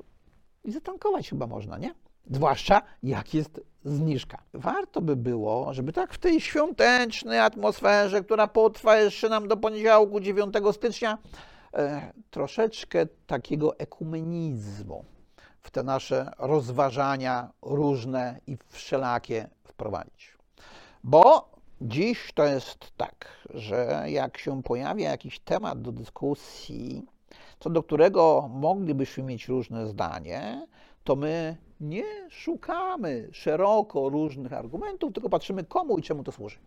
i 0.65 0.73
zatankować 0.73 1.31
chyba 1.31 1.47
można, 1.47 1.79
nie? 1.79 1.95
Zwłaszcza 2.31 2.83
jak 3.03 3.35
jest 3.35 3.61
zniżka. 3.87 4.39
Warto 4.55 5.01
by 5.01 5.17
było, 5.17 5.75
żeby 5.75 5.93
tak 5.93 6.15
w 6.15 6.19
tej 6.19 6.41
świątecznej 6.41 7.39
atmosferze, 7.39 8.25
która 8.25 8.47
potrwa 8.47 8.97
jeszcze 8.97 9.29
nam 9.29 9.49
do 9.49 9.57
poniedziałku 9.57 10.21
9 10.21 10.55
stycznia, 10.73 11.19
e, 11.75 12.13
troszeczkę 12.31 13.07
takiego 13.27 13.79
ekumenizmu 13.79 15.05
w 15.61 15.71
te 15.71 15.83
nasze 15.83 16.33
rozważania 16.39 17.51
różne 17.63 18.41
i 18.47 18.57
wszelakie 18.69 19.49
wprowadzić. 19.65 20.37
Bo 21.05 21.51
dziś 21.81 22.33
to 22.35 22.45
jest 22.45 22.79
tak, 22.97 23.27
że 23.55 24.05
jak 24.07 24.39
się 24.39 24.63
pojawia 24.63 25.11
jakiś 25.11 25.39
temat 25.39 25.83
do 25.83 25.93
dyskusji, 25.93 27.07
co 27.61 27.71
do 27.71 27.83
którego 27.83 28.49
moglibyśmy 28.53 29.23
mieć 29.23 29.49
różne 29.49 29.87
zdanie, 29.87 30.67
to 31.05 31.17
my 31.17 31.57
nie 31.81 32.05
szukamy 32.31 33.29
szeroko 33.33 34.09
różnych 34.09 34.53
argumentów, 34.53 35.13
tylko 35.13 35.29
patrzymy 35.29 35.65
komu 35.65 35.99
i 35.99 36.03
czemu 36.03 36.25
to 36.25 36.33
służy. 36.33 36.59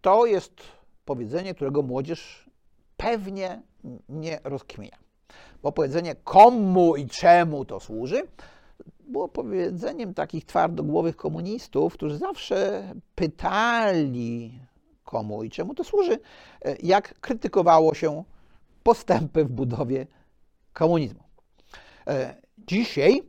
To 0.00 0.26
jest 0.26 0.52
powiedzenie, 1.04 1.54
którego 1.54 1.82
młodzież 1.82 2.50
pewnie 2.96 3.62
nie 4.08 4.40
rozkminia. 4.44 4.96
Bo 5.62 5.72
powiedzenie 5.72 6.14
komu 6.14 6.96
i 6.96 7.06
czemu 7.06 7.64
to 7.64 7.80
służy 7.80 8.22
było 9.00 9.28
powiedzeniem 9.28 10.14
takich 10.14 10.44
twardogłowych 10.44 11.16
komunistów, 11.16 11.94
którzy 11.94 12.18
zawsze 12.18 12.82
pytali 13.14 14.52
komu 15.04 15.42
i 15.42 15.50
czemu 15.50 15.74
to 15.74 15.84
służy, 15.84 16.18
jak 16.82 17.20
krytykowało 17.20 17.94
się 17.94 18.24
postępy 18.82 19.44
w 19.44 19.48
budowie 19.48 20.06
komunizmu. 20.72 21.20
Dzisiaj 22.58 23.22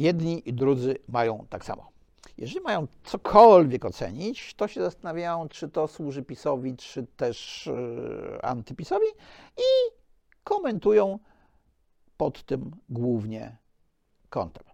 jedni 0.00 0.48
i 0.48 0.52
drudzy 0.52 0.96
mają 1.08 1.46
tak 1.50 1.64
samo. 1.64 1.90
Jeżeli 2.38 2.60
mają 2.60 2.86
cokolwiek 3.04 3.84
ocenić, 3.84 4.54
to 4.54 4.68
się 4.68 4.80
zastanawiają, 4.80 5.48
czy 5.48 5.68
to 5.68 5.88
służy 5.88 6.22
PiSowi, 6.22 6.76
czy 6.76 7.06
też 7.16 7.66
yy, 7.66 8.42
antypisowi 8.42 9.06
i 9.56 9.94
komentują 10.44 11.18
pod 12.16 12.42
tym 12.42 12.70
głównie 12.88 13.56
kątem. 14.30 14.64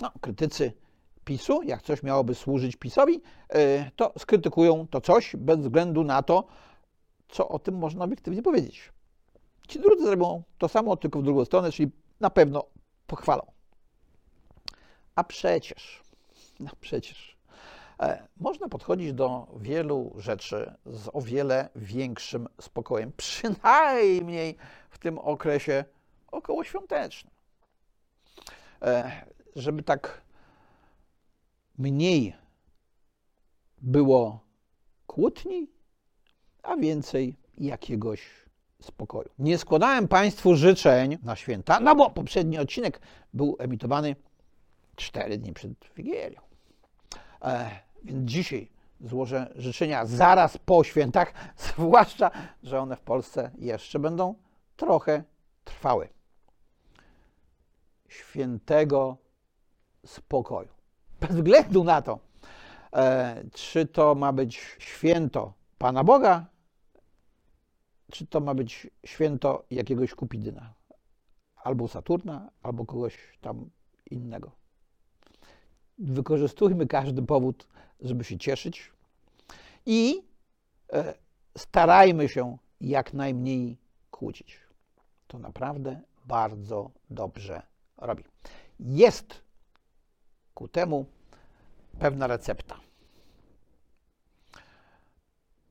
No, 0.00 0.12
krytycy 0.20 0.72
PiSu, 1.24 1.62
jak 1.62 1.82
coś 1.82 2.02
miałoby 2.02 2.34
służyć 2.34 2.76
PiSowi, 2.76 3.12
yy, 3.12 3.90
to 3.96 4.12
skrytykują 4.18 4.86
to 4.86 5.00
coś 5.00 5.36
bez 5.36 5.58
względu 5.58 6.04
na 6.04 6.22
to, 6.22 6.46
co 7.28 7.48
o 7.48 7.58
tym 7.58 7.78
można 7.78 8.04
obiektywnie 8.04 8.42
powiedzieć. 8.42 8.92
Ci 9.68 9.80
drudzy 9.80 10.04
zrobią 10.04 10.42
to 10.58 10.68
samo, 10.68 10.96
tylko 10.96 11.18
w 11.18 11.22
drugą 11.22 11.44
stronę, 11.44 11.72
czyli 11.72 11.90
na 12.20 12.30
pewno 12.30 12.64
pochwalą. 13.06 13.51
A 15.14 15.24
przecież, 15.24 16.02
no 16.60 16.70
przecież, 16.80 17.36
e, 18.00 18.28
można 18.36 18.68
podchodzić 18.68 19.12
do 19.12 19.46
wielu 19.56 20.12
rzeczy 20.16 20.74
z 20.86 21.08
o 21.12 21.20
wiele 21.20 21.68
większym 21.76 22.48
spokojem, 22.60 23.12
przynajmniej 23.16 24.56
w 24.90 24.98
tym 24.98 25.18
okresie 25.18 25.84
okołoświątecznym. 26.32 27.34
E, 28.82 29.12
żeby 29.56 29.82
tak 29.82 30.22
mniej 31.78 32.36
było 33.78 34.40
kłótni, 35.06 35.70
a 36.62 36.76
więcej 36.76 37.36
jakiegoś 37.58 38.20
spokoju. 38.82 39.28
Nie 39.38 39.58
składałem 39.58 40.08
Państwu 40.08 40.56
życzeń 40.56 41.18
na 41.22 41.36
święta, 41.36 41.80
no 41.80 41.96
bo 41.96 42.10
poprzedni 42.10 42.58
odcinek 42.58 43.00
był 43.34 43.56
emitowany 43.58 44.16
cztery 44.96 45.38
dni 45.38 45.52
przed 45.52 45.72
Wigilią. 45.96 46.40
E, 47.42 47.70
więc 48.04 48.30
dzisiaj 48.30 48.68
złożę 49.00 49.52
życzenia 49.56 50.06
zaraz 50.06 50.58
po 50.58 50.84
świętach, 50.84 51.34
zwłaszcza, 51.76 52.30
że 52.62 52.80
one 52.80 52.96
w 52.96 53.00
Polsce 53.00 53.50
jeszcze 53.58 53.98
będą 53.98 54.34
trochę 54.76 55.24
trwały. 55.64 56.08
Świętego 58.08 59.16
spokoju. 60.06 60.68
Bez 61.20 61.30
względu 61.30 61.84
na 61.84 62.02
to, 62.02 62.18
e, 62.92 63.44
czy 63.52 63.86
to 63.86 64.14
ma 64.14 64.32
być 64.32 64.76
święto 64.78 65.52
Pana 65.78 66.04
Boga, 66.04 66.46
czy 68.12 68.26
to 68.26 68.40
ma 68.40 68.54
być 68.54 68.90
święto 69.04 69.64
jakiegoś 69.70 70.14
Kupidyna, 70.14 70.74
albo 71.56 71.88
Saturna, 71.88 72.50
albo 72.62 72.84
kogoś 72.86 73.18
tam 73.40 73.70
innego. 74.10 74.61
Wykorzystujmy 75.98 76.86
każdy 76.86 77.22
powód, 77.22 77.66
żeby 78.00 78.24
się 78.24 78.38
cieszyć 78.38 78.92
i 79.86 80.22
e, 80.92 81.14
starajmy 81.58 82.28
się 82.28 82.56
jak 82.80 83.14
najmniej 83.14 83.78
kłócić. 84.10 84.60
To 85.26 85.38
naprawdę 85.38 86.00
bardzo 86.24 86.90
dobrze 87.10 87.62
robi. 87.96 88.24
Jest 88.80 89.42
ku 90.54 90.68
temu 90.68 91.06
pewna 91.98 92.26
recepta. 92.26 92.76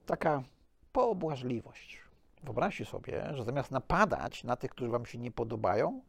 Taka 0.06 0.44
pobłażliwość. 0.92 2.02
Wyobraźcie 2.44 2.86
sobie, 2.86 3.34
że 3.34 3.44
zamiast 3.44 3.72
napadać 3.72 4.44
na 4.44 4.56
tych, 4.56 4.72
którzy 4.72 4.92
Wam 4.92 5.06
się 5.06 5.18
nie 5.18 5.32
podobają, 5.32 6.02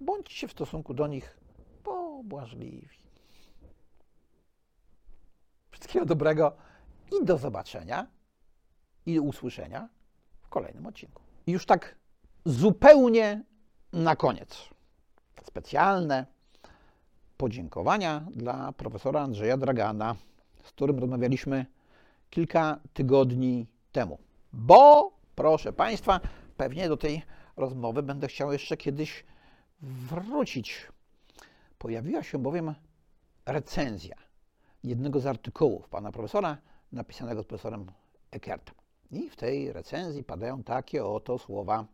bądźcie 0.00 0.48
w 0.48 0.52
stosunku 0.52 0.94
do 0.94 1.06
nich 1.06 1.38
pobłażliwi. 1.82 2.98
Wszystkiego 5.88 6.06
dobrego 6.06 6.52
i 7.20 7.24
do 7.24 7.38
zobaczenia 7.38 8.06
i 9.06 9.20
usłyszenia 9.20 9.88
w 10.42 10.48
kolejnym 10.48 10.86
odcinku. 10.86 11.22
I 11.46 11.52
już 11.52 11.66
tak 11.66 11.94
zupełnie 12.44 13.44
na 13.92 14.16
koniec. 14.16 14.68
Specjalne 15.44 16.26
podziękowania 17.36 18.26
dla 18.30 18.72
profesora 18.72 19.20
Andrzeja 19.20 19.56
Dragana, 19.56 20.14
z 20.64 20.68
którym 20.68 20.98
rozmawialiśmy 20.98 21.66
kilka 22.30 22.80
tygodni 22.92 23.66
temu. 23.92 24.18
Bo, 24.52 25.12
proszę 25.34 25.72
Państwa, 25.72 26.20
pewnie 26.56 26.88
do 26.88 26.96
tej 26.96 27.22
rozmowy 27.56 28.02
będę 28.02 28.28
chciał 28.28 28.52
jeszcze 28.52 28.76
kiedyś 28.76 29.24
wrócić. 29.82 30.88
Pojawiła 31.78 32.22
się 32.22 32.38
bowiem 32.38 32.74
recenzja 33.46 34.27
jednego 34.84 35.20
z 35.20 35.26
artykułów 35.26 35.88
pana 35.88 36.12
profesora, 36.12 36.58
napisanego 36.92 37.42
z 37.42 37.46
profesorem 37.46 37.86
Eckertem. 38.30 38.74
I 39.10 39.30
w 39.30 39.36
tej 39.36 39.72
recenzji 39.72 40.24
padają 40.24 40.62
takie 40.62 41.04
oto 41.04 41.38
słowa. 41.38 41.84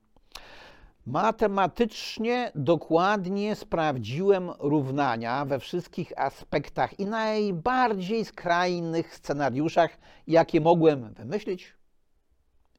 Matematycznie 1.07 2.53
dokładnie 2.55 3.57
sprawdziłem 3.57 4.51
równania 4.59 5.45
we 5.45 5.59
wszystkich 5.59 6.19
aspektach 6.19 7.01
i 7.01 7.07
najbardziej 7.07 8.25
skrajnych 8.25 9.15
scenariuszach, 9.15 9.99
jakie 10.27 10.61
mogłem 10.61 11.15
wymyślić, 11.15 11.75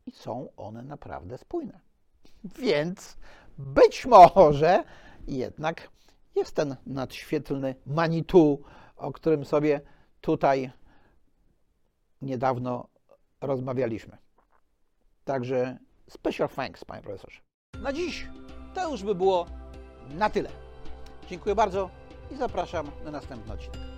i 0.06 0.12
są 0.12 0.50
one 0.58 0.84
naprawdę 0.84 1.38
spójne. 1.38 1.80
Więc 2.44 3.18
być 3.58 4.06
może 4.06 4.84
jednak 5.28 5.90
jest 6.36 6.56
ten 6.56 6.76
nadświetlny 6.88 7.76
Manitou, 7.86 8.62
o 8.98 9.12
którym 9.12 9.46
sobie 9.46 9.82
tutaj 10.26 10.72
niedawno 12.22 12.88
rozmawialiśmy. 13.42 14.18
Także 15.24 15.78
special 16.10 16.50
thanks, 16.50 16.86
panie 16.86 17.02
profesorze. 17.02 17.40
Na 17.82 17.94
dziś 17.94 18.28
to 18.74 18.92
już 18.92 19.04
by 19.04 19.16
było 19.16 19.46
na 20.10 20.30
tyle. 20.30 20.50
Dziękuję 21.30 21.56
bardzo 21.56 21.90
i 22.32 22.36
zapraszam 22.36 22.92
na 23.04 23.12
następny 23.12 23.54
odcinek. 23.54 23.95